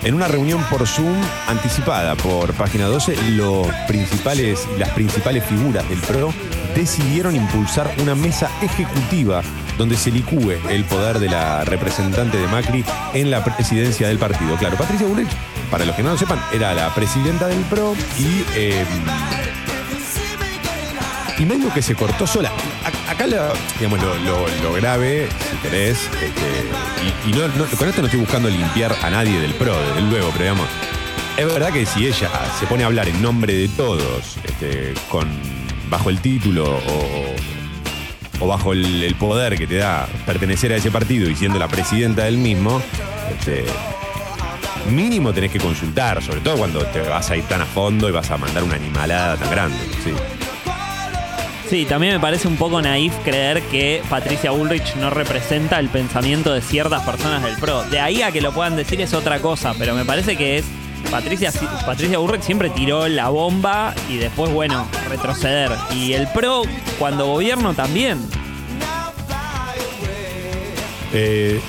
[0.03, 1.17] en una reunión por Zoom
[1.49, 6.33] anticipada por Página 12, los principales, las principales figuras del PRO
[6.75, 9.43] decidieron impulsar una mesa ejecutiva
[9.77, 12.85] donde se licúe el poder de la representante de Macri
[13.15, 14.57] en la presidencia del partido.
[14.57, 15.31] Claro, Patricia Bullrich,
[15.71, 18.45] para los que no lo sepan, era la presidenta del PRO y...
[18.57, 18.85] eh,
[21.41, 22.53] y medio que se cortó sola.
[23.09, 27.33] Acá lo, digamos, lo, grave, si querés, este, y,
[27.77, 30.69] con esto no estoy buscando limpiar a nadie del PRO, desde luego, pero digamos,
[31.39, 35.29] es verdad que si ella se pone a hablar en nombre de todos, este, con,
[35.89, 37.35] bajo el título o,
[38.45, 41.69] o bajo el, el poder que te da pertenecer a ese partido y siendo la
[41.69, 42.83] presidenta del mismo,
[43.35, 43.65] este,
[44.91, 48.13] mínimo tenés que consultar, sobre todo cuando te vas a ir tan a fondo y
[48.13, 49.79] vas a mandar una animalada tan grande.
[50.05, 50.13] Sí.
[51.71, 56.53] Sí, también me parece un poco naif creer que Patricia Bullrich no representa el pensamiento
[56.53, 57.85] de ciertas personas del PRO.
[57.85, 60.65] De ahí a que lo puedan decir es otra cosa, pero me parece que es.
[61.13, 61.53] Patricia,
[61.87, 65.71] Patricia siempre tiró la bomba y después, bueno, retroceder.
[65.95, 66.63] Y el PRO,
[66.99, 68.19] cuando gobierno, también.
[71.13, 71.61] Eh,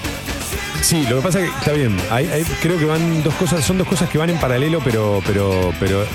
[0.81, 1.95] sí, lo que pasa es que está bien.
[2.09, 5.71] Hay- creo que van dos cosas, son dos cosas que van en paralelo, pero, pero,
[5.79, 6.05] pero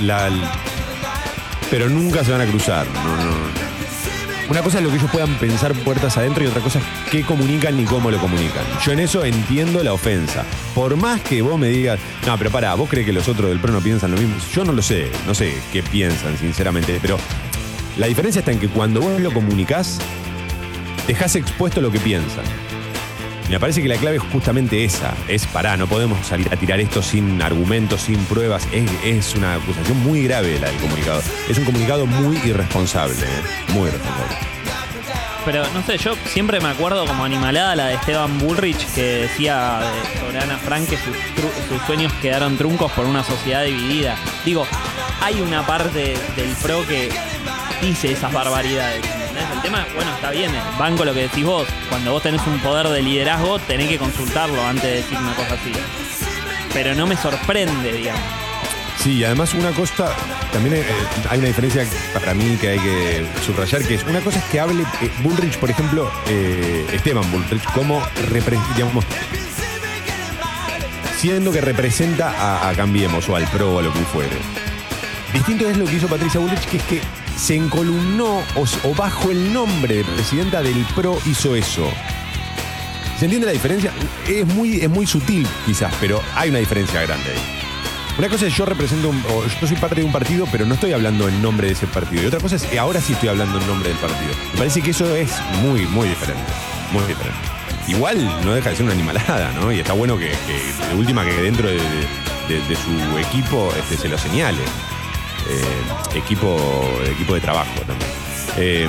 [1.71, 2.85] pero nunca se van a cruzar.
[2.87, 3.66] No, no.
[4.49, 7.23] Una cosa es lo que ellos puedan pensar puertas adentro y otra cosa es qué
[7.25, 8.63] comunican y cómo lo comunican.
[8.85, 10.45] Yo en eso entiendo la ofensa.
[10.73, 13.59] Por más que vos me digas, no, pero pará, vos crees que los otros del
[13.59, 14.37] PRO no piensan lo mismo.
[14.53, 17.19] Yo no lo sé, no sé qué piensan, sinceramente, pero
[17.97, 19.99] la diferencia está en que cuando vos lo comunicás,
[21.09, 22.45] dejás expuesto lo que piensan.
[23.51, 25.15] Me parece que la clave es justamente esa.
[25.29, 28.67] Es pará, no podemos salir a tirar esto sin argumentos, sin pruebas.
[28.73, 31.23] Es, es una acusación muy grave la del comunicado.
[31.49, 33.73] Es un comunicado muy irresponsable, ¿eh?
[33.73, 34.37] muy irresponsable.
[35.45, 39.79] Pero no sé, yo siempre me acuerdo como animalada la de Esteban Bullrich que decía
[39.79, 41.17] de- sobre Ana Frank que sus,
[41.69, 44.17] sus sueños quedaron truncos por una sociedad dividida.
[44.45, 44.67] Digo,
[45.23, 47.11] hay una parte del PRO que
[47.81, 49.03] dice esas barbaridades.
[49.57, 51.67] El tema, bueno, está bien, eh, banco lo que decís vos.
[51.89, 55.55] Cuando vos tenés un poder de liderazgo, tenés que consultarlo antes de decir una cosa
[55.55, 55.73] así.
[56.73, 58.23] Pero no me sorprende, digamos.
[59.07, 60.15] Sí, además una cosa,
[60.53, 60.85] también eh,
[61.31, 64.59] hay una diferencia para mí que hay que subrayar, que es una cosa es que
[64.59, 68.03] hable eh, Bullrich, por ejemplo, eh, Esteban Bullrich, como
[68.75, 69.05] digamos,
[71.19, 74.37] siendo que representa a, a Cambiemos o al PRO o a lo que fuere.
[75.33, 77.01] Distinto es lo que hizo Patricia Bullrich, que es que
[77.37, 81.89] se encolumnó o, bajo el nombre de presidenta del PRO hizo eso.
[83.19, 83.93] ¿Se entiende la diferencia?
[84.29, 87.39] Es muy, es muy sutil quizás, pero hay una diferencia grande ahí.
[88.19, 90.75] Una cosa es yo represento, un- o yo soy parte de un partido, pero no
[90.75, 92.23] estoy hablando en nombre de ese partido.
[92.23, 94.33] Y otra cosa es que ahora sí estoy hablando en nombre del partido.
[94.53, 95.31] Me parece que eso es
[95.63, 96.43] muy, muy diferente.
[96.93, 97.39] Muy diferente.
[97.89, 99.71] Igual no deja de ser una animalada, ¿no?
[99.71, 103.97] Y está bueno que, que de última que dentro de, de- de su equipo este,
[103.99, 104.59] se lo señale.
[105.49, 106.57] Eh, equipo,
[107.11, 108.11] equipo de trabajo también.
[108.59, 108.89] Eh,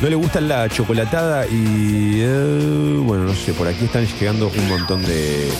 [0.00, 2.20] no le gusta la chocolatada y.
[2.20, 5.50] eh, bueno, no sé, por aquí están llegando un montón de,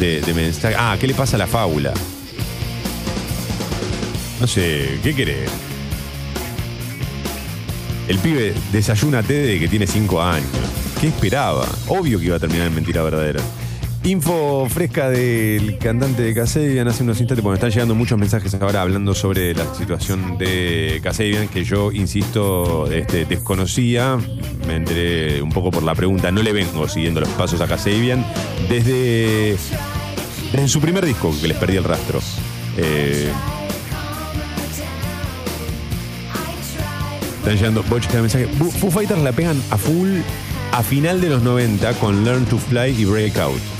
[0.00, 0.76] de, mensajes.
[0.78, 1.92] Ah, ¿qué le pasa a la fábula?
[4.40, 5.50] No sé, ¿qué querés?
[8.08, 10.48] El pibe desayuna té de que tiene 5 años.
[11.00, 11.66] ¿Qué esperaba?
[11.88, 13.40] Obvio que iba a terminar en mentira verdadera.
[14.04, 18.82] Info fresca del cantante de Casabian hace unos instantes, porque están llegando muchos mensajes ahora
[18.82, 24.18] hablando sobre la situación de Casabian, que yo, insisto, este, desconocía.
[24.68, 26.30] Me enteré un poco por la pregunta.
[26.30, 28.26] No le vengo siguiendo los pasos a Casabian
[28.68, 29.56] desde,
[30.52, 32.20] desde su primer disco, que les perdí el rastro.
[32.76, 33.30] Eh,
[37.38, 38.48] Están llegando boches de mensajes.
[38.80, 40.20] Foo Fighters la pegan a full
[40.72, 43.73] a final de los 90 con Learn to Fly y Breakout.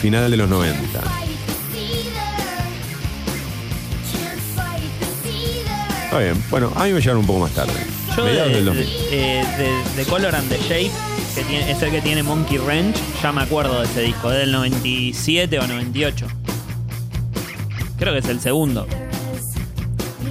[0.00, 1.00] Final de los 90.
[6.04, 6.42] Está bien.
[6.50, 7.72] Bueno, a mí me llegaron un poco más tarde.
[8.16, 8.86] Yo de, Mediados del de, 2000.
[9.10, 10.90] eh, de- de Color and the Shape,
[11.34, 14.52] que tiene- es el que tiene Monkey Ranch, ya me acuerdo de ese disco, del
[14.52, 16.26] 97 o 98.
[17.98, 18.86] Creo que es el segundo.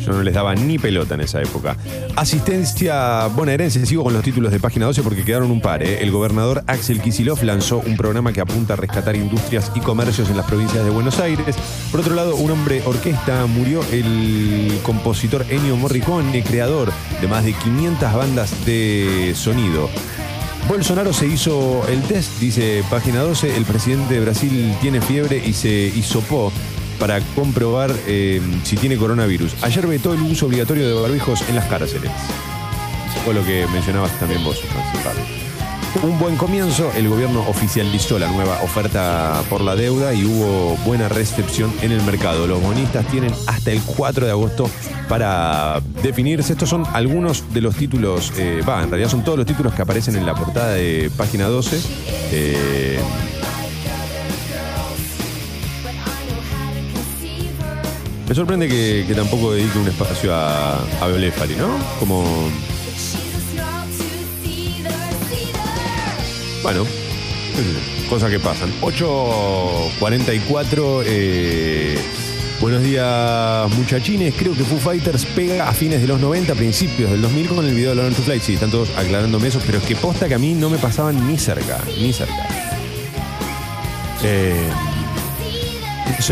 [0.05, 1.77] Yo no les daba ni pelota en esa época.
[2.15, 5.81] Asistencia bonaerense, sigo con los títulos de página 12 porque quedaron un par.
[5.81, 6.03] ¿eh?
[6.03, 10.37] El gobernador Axel Kisilov lanzó un programa que apunta a rescatar industrias y comercios en
[10.37, 11.55] las provincias de Buenos Aires.
[11.91, 17.53] Por otro lado, un hombre orquesta murió el compositor Ennio Morricone, creador de más de
[17.53, 19.89] 500 bandas de sonido.
[20.67, 23.55] Bolsonaro se hizo el test, dice página 12.
[23.55, 26.51] El presidente de Brasil tiene fiebre y se hisopó
[26.99, 29.63] para comprobar eh, si tiene coronavirus.
[29.63, 32.11] Ayer vetó el uso obligatorio de barbijos en las cárceles.
[33.23, 34.61] Fue lo que mencionabas también vos.
[36.03, 41.07] Un buen comienzo, el gobierno oficializó la nueva oferta por la deuda y hubo buena
[41.07, 42.47] recepción en el mercado.
[42.47, 44.69] Los bonistas tienen hasta el 4 de agosto
[45.07, 46.53] para definirse.
[46.53, 49.81] Estos son algunos de los títulos, eh, va, en realidad son todos los títulos que
[49.81, 51.79] aparecen en la portada de página 12.
[52.31, 52.99] Eh,
[58.27, 61.07] me sorprende que, que tampoco dedique un espacio a, a
[61.57, 61.77] ¿no?
[61.99, 62.23] Como
[66.63, 66.85] Bueno,
[68.09, 68.73] cosas que pasan.
[68.81, 71.03] 8.44.
[71.05, 71.99] eh,
[72.59, 74.33] buenos días, muchachines.
[74.35, 77.75] Creo que Foo Fighters pega a fines de los 90, principios del 2000 con el
[77.75, 78.39] video de Learn to Fly.
[78.39, 81.27] Sí, están todos aclarándome eso, pero es que posta que a mí no me pasaban
[81.27, 82.47] ni cerca, ni cerca.
[84.23, 84.67] Eh,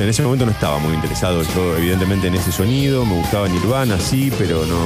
[0.02, 3.06] en ese momento no estaba muy interesado yo, evidentemente, en ese sonido.
[3.06, 4.86] Me gustaba Nirvana, sí, pero no.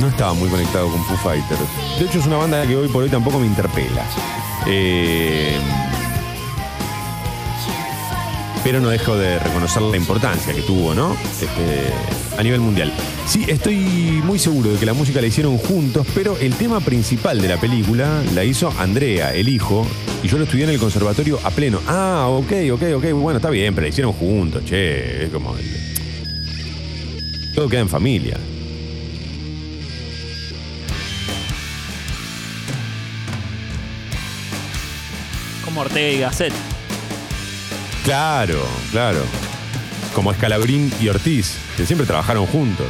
[0.00, 1.60] No estaba muy conectado con Foo Fighters.
[1.98, 4.04] De hecho, es una banda que hoy por hoy tampoco me interpela.
[4.66, 5.58] Eh,
[8.62, 11.16] pero no dejo de reconocer la importancia que tuvo, ¿no?
[11.40, 11.92] Este,
[12.38, 12.92] a nivel mundial.
[13.26, 13.76] Sí, estoy
[14.24, 17.58] muy seguro de que la música la hicieron juntos, pero el tema principal de la
[17.58, 19.86] película la hizo Andrea, el hijo,
[20.22, 21.80] y yo lo estudié en el conservatorio a pleno.
[21.86, 25.54] Ah, ok, ok, ok, bueno, está bien, pero la hicieron juntos, che, es como...
[27.54, 28.36] Todo queda en familia.
[35.64, 36.52] Como Ortega y Gasset.
[38.04, 39.45] Claro, claro.
[40.16, 42.88] Como Escalabrín y Ortiz, que siempre trabajaron juntos.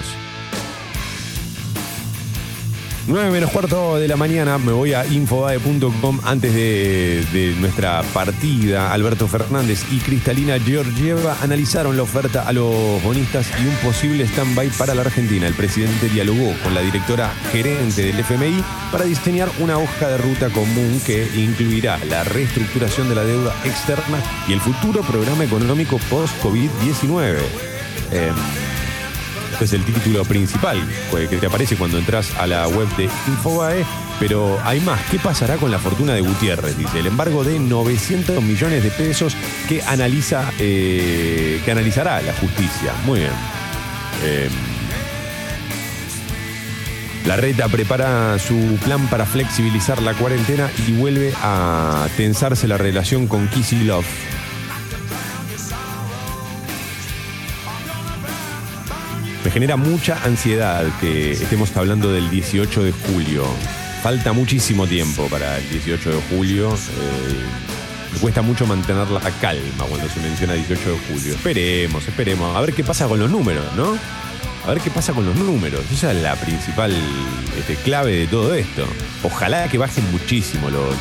[3.08, 8.92] 9 menos cuarto de la mañana, me voy a infobae.com antes de, de nuestra partida.
[8.92, 14.70] Alberto Fernández y Cristalina Georgieva analizaron la oferta a los bonistas y un posible stand-by
[14.70, 15.46] para la Argentina.
[15.46, 20.50] El presidente dialogó con la directora gerente del FMI para diseñar una hoja de ruta
[20.50, 24.18] común que incluirá la reestructuración de la deuda externa
[24.48, 27.36] y el futuro programa económico post-COVID-19.
[28.12, 28.32] Eh,
[29.56, 30.78] este es el título principal
[31.10, 33.86] pues, que te aparece cuando entras a la web de Infobae.
[34.20, 35.00] Pero hay más.
[35.10, 36.76] ¿Qué pasará con la fortuna de Gutiérrez?
[36.76, 39.34] Dice el embargo de 900 millones de pesos
[39.66, 42.92] que analiza eh, que analizará la justicia.
[43.06, 43.32] Muy bien.
[44.24, 44.50] Eh,
[47.24, 53.26] la reta prepara su plan para flexibilizar la cuarentena y vuelve a tensarse la relación
[53.26, 54.04] con Kicillof.
[54.04, 54.45] Me
[59.56, 63.46] genera mucha ansiedad que estemos hablando del 18 de julio.
[64.02, 66.74] Falta muchísimo tiempo para el 18 de julio.
[66.74, 71.32] eh, cuesta mucho mantener la calma cuando se menciona 18 de julio.
[71.32, 72.54] Esperemos, esperemos.
[72.54, 73.96] A ver qué pasa con los números, ¿no?
[74.66, 75.80] A ver qué pasa con los números.
[75.92, 76.92] Esa es la principal
[77.56, 78.84] este, clave de todo esto.
[79.22, 80.96] Ojalá que bajen muchísimo los,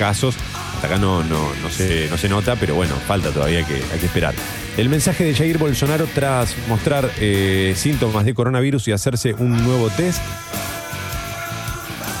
[0.00, 0.34] casos.
[0.74, 4.00] Hasta acá no, no, no, se, no se nota, pero bueno, falta todavía que, hay
[4.00, 4.34] que esperar.
[4.76, 9.90] El mensaje de Jair Bolsonaro tras mostrar eh, síntomas de coronavirus y hacerse un nuevo
[9.90, 10.20] test.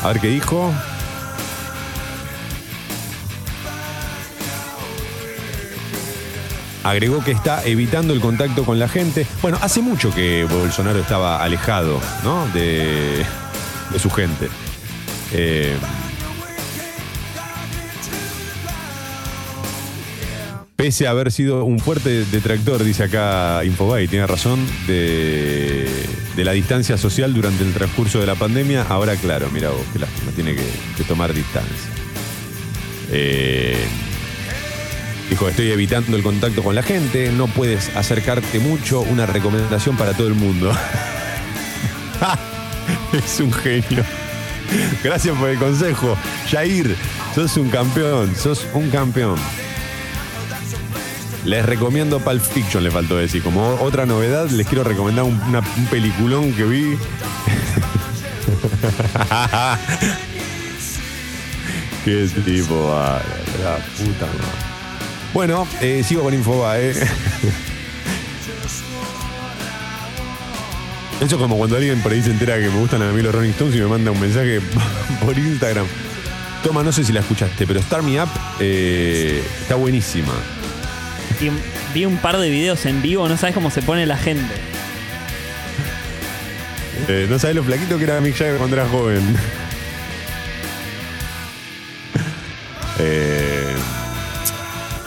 [0.04, 0.72] A ver qué dijo.
[6.88, 9.26] Agregó que está evitando el contacto con la gente.
[9.42, 12.46] Bueno, hace mucho que Bolsonaro estaba alejado, ¿no?
[12.54, 13.26] De,
[13.98, 14.48] su gente.
[15.34, 15.76] Eh,
[20.76, 25.86] pese a haber sido un fuerte detractor, dice acá Infobay, tiene razón, de,
[26.36, 29.98] de la distancia social durante el transcurso de la pandemia, ahora claro, mira vos, qué
[29.98, 30.64] lástima, tiene que,
[30.96, 31.90] que tomar distancia.
[33.10, 33.76] Eh,
[35.28, 40.14] Dijo, estoy evitando el contacto con la gente, no puedes acercarte mucho, una recomendación para
[40.14, 40.72] todo el mundo.
[43.12, 44.04] es un genio.
[45.02, 46.16] Gracias por el consejo.
[46.50, 46.96] Jair,
[47.34, 49.36] sos un campeón, sos un campeón.
[51.44, 53.42] Les recomiendo Pulp Fiction, le faltó decir.
[53.42, 55.40] Como otra novedad, les quiero recomendar un,
[55.90, 56.84] peliculón que vi.
[62.04, 63.24] Qué tipo, vale,
[63.62, 64.67] la puta madre.
[65.38, 66.90] Bueno, eh, sigo con Infobae.
[66.90, 67.06] Eso
[71.20, 73.50] es como cuando alguien por ahí se entera que me gustan a mí los Rolling
[73.50, 74.60] Stones y me manda un mensaje
[75.24, 75.86] por Instagram.
[76.64, 78.28] Toma, no sé si la escuchaste, pero Start Me Up
[78.58, 80.32] eh, está buenísima.
[81.40, 81.50] Y
[81.94, 84.52] vi un par de videos en vivo, no sabes cómo se pone la gente.
[87.06, 89.22] Eh, no sabes lo flaquito que era Mick Jagger cuando era joven.
[93.00, 93.47] Eh,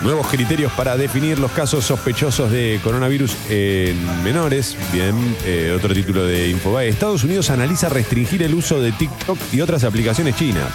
[0.04, 4.78] nuevos criterios para definir los casos sospechosos de coronavirus en menores.
[4.92, 6.90] Bien, eh, otro título de Infobae.
[6.90, 10.70] Estados Unidos analiza restringir el uso de TikTok y otras aplicaciones chinas.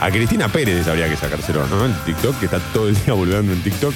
[0.00, 1.84] A Cristina Pérez habría que sacárselo, ¿no?
[1.84, 3.94] El TikTok, que está todo el día volviendo en TikTok.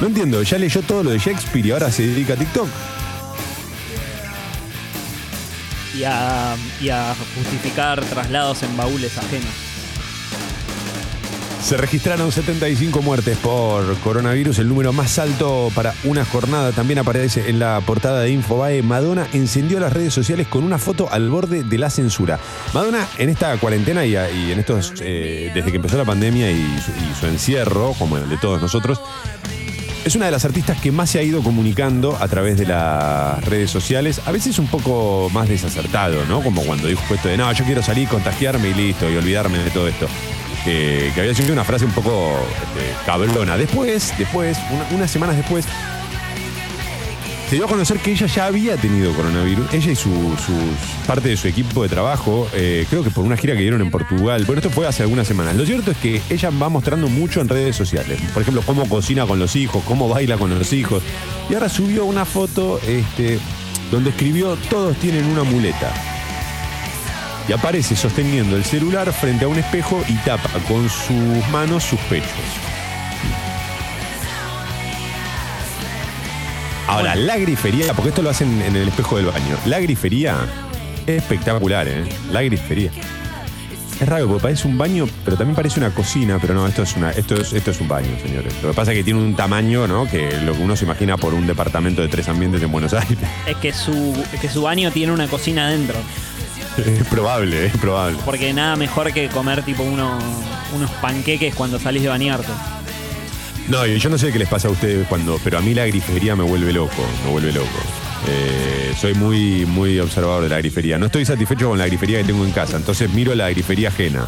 [0.00, 2.68] No entiendo, ya leyó todo lo de Shakespeare y ahora se dedica a TikTok.
[5.96, 9.73] Y a, y a justificar traslados en baúles ajenos.
[11.64, 16.72] Se registraron 75 muertes por coronavirus, el número más alto para una jornada.
[16.72, 18.82] También aparece en la portada de Infobae.
[18.82, 22.38] Madonna encendió las redes sociales con una foto al borde de la censura.
[22.74, 26.56] Madonna en esta cuarentena y, y en estos, eh, desde que empezó la pandemia y
[26.56, 29.00] y su encierro, como el de todos nosotros,
[30.04, 33.42] es una de las artistas que más se ha ido comunicando a través de las
[33.42, 36.42] redes sociales, a veces un poco más desacertado, ¿no?
[36.42, 39.70] Como cuando dijo esto de, no, yo quiero salir, contagiarme y listo, y olvidarme de
[39.70, 40.06] todo esto.
[40.64, 42.32] Que, había sido una frase un poco
[42.62, 43.56] este, cabrona.
[43.56, 45.66] Después, después, una- unas semanas después,
[47.50, 49.72] se dio a conocer que ella ya había tenido coronavirus.
[49.74, 53.36] Ella y su, sus- parte de su equipo de trabajo, eh, creo que por una
[53.36, 54.44] gira que dieron en Portugal.
[54.46, 55.54] Bueno, esto fue hace algunas semanas.
[55.54, 58.18] Lo cierto es que ella va mostrando mucho en redes sociales.
[58.32, 61.02] Por ejemplo, cómo cocina con los hijos, cómo baila con los hijos.
[61.50, 63.38] Y ahora subió una foto este,
[63.90, 65.92] donde escribió: Todos tienen una muleta.
[67.48, 72.00] Y aparece sosteniendo el celular frente a un espejo y tapa con sus manos sus
[72.00, 72.30] pechos.
[76.86, 79.56] Ahora, la grifería, porque esto lo hacen en el espejo del baño.
[79.66, 80.36] La grifería
[81.06, 82.04] es espectacular, ¿eh?
[82.30, 82.90] La grifería.
[84.00, 86.96] Es raro, porque parece un baño, pero también parece una cocina, pero no, esto es,
[86.96, 88.52] una, esto es, esto es un baño, señores.
[88.62, 90.06] Lo que pasa es que tiene un tamaño, ¿no?
[90.08, 93.18] Que lo que uno se imagina por un departamento de tres ambientes en Buenos Aires.
[93.46, 95.96] Es que su, es que su baño tiene una cocina adentro.
[97.00, 98.18] Es probable, es probable.
[98.24, 100.18] Porque nada mejor que comer tipo uno-
[100.74, 102.48] unos panqueques cuando salís de bañarte.
[103.68, 106.36] No, yo no sé qué les pasa a ustedes cuando, pero a mí la grifería
[106.36, 107.68] me vuelve loco, me vuelve loco.
[108.28, 110.98] Eh, soy muy, muy observador de la grifería.
[110.98, 114.24] No estoy satisfecho con la grifería que tengo en casa, entonces miro la grifería ajena.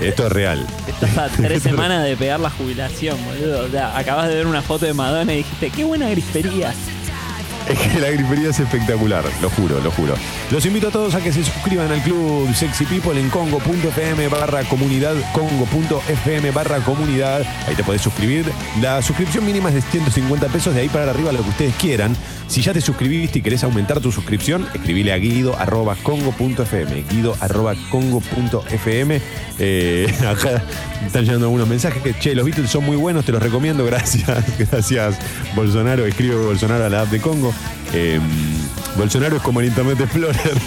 [0.00, 0.66] Esto es real.
[0.88, 3.66] Estás a tres semanas de pegar la jubilación, boludo.
[3.66, 6.72] O sea, acabas de ver una foto de Madonna y dijiste, qué buena grifería.
[7.68, 10.14] Es que la grifería es espectacular, lo juro, lo juro.
[10.52, 14.62] Los invito a todos a que se suscriban al club Sexy People en congo.fm barra
[14.64, 17.42] comunidad, congo.fm barra comunidad.
[17.66, 18.44] Ahí te podés suscribir.
[18.82, 22.14] La suscripción mínima es de 150 pesos, de ahí para arriba lo que ustedes quieran.
[22.48, 27.34] Si ya te suscribiste y querés aumentar tu suscripción, escribile a guido arroba congo.fm, guido
[27.40, 29.22] arroba congo.fm.
[29.58, 30.62] Eh, acá
[31.06, 34.44] están llegando algunos mensajes que, che, los Beatles son muy buenos, te los recomiendo, gracias,
[34.58, 35.18] gracias
[35.54, 37.54] Bolsonaro, escribe Bolsonaro a la app de Congo.
[37.92, 38.20] Eh,
[38.96, 40.58] Bolsonaro es como el Internet Explorer.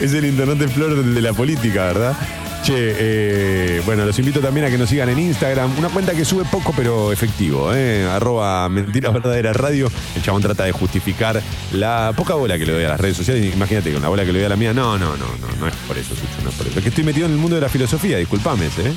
[0.00, 2.16] es el Internet Explorer de la política, ¿verdad?
[2.62, 5.78] Che, eh, bueno, los invito también a que nos sigan en Instagram.
[5.78, 8.04] Una cuenta que sube poco pero efectivo, ¿eh?
[8.10, 9.88] Arroba Mentira Verdadera Radio.
[10.16, 11.40] El chabón trata de justificar
[11.72, 13.54] la poca bola que le doy a las redes sociales.
[13.54, 14.72] Imagínate que una bola que le doy a la mía.
[14.72, 16.78] No, no, no, no, no es por eso, Sucho, no es por eso.
[16.78, 18.96] Es que estoy metido en el mundo de la filosofía, disculpame, ¿eh?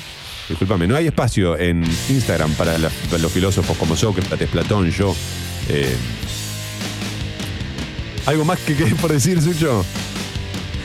[0.50, 5.16] Disculpame, no hay espacio en Instagram para, los filósofos como Sócrates, Platón, yo.
[5.70, 5.96] Eh,
[8.26, 9.86] ¿Algo más que quede por decir, Sucho?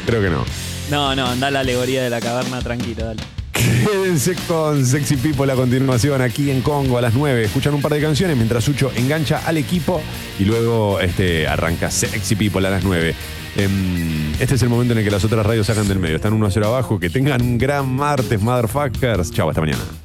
[0.04, 0.44] Creo que no.
[0.90, 3.33] No, no, anda la alegoría de la caverna tranquilo, dale.
[3.54, 7.44] Quédense con Sexy People a continuación aquí en Congo a las 9.
[7.44, 10.00] Escuchan un par de canciones mientras Sucho engancha al equipo
[10.38, 13.14] y luego este, arranca Sexy People a las 9.
[13.56, 16.16] Em, este es el momento en el que las otras radios sacan del medio.
[16.16, 16.98] Están 1 a 0 abajo.
[16.98, 19.30] Que tengan un gran martes, motherfuckers.
[19.30, 20.03] Chau, hasta mañana.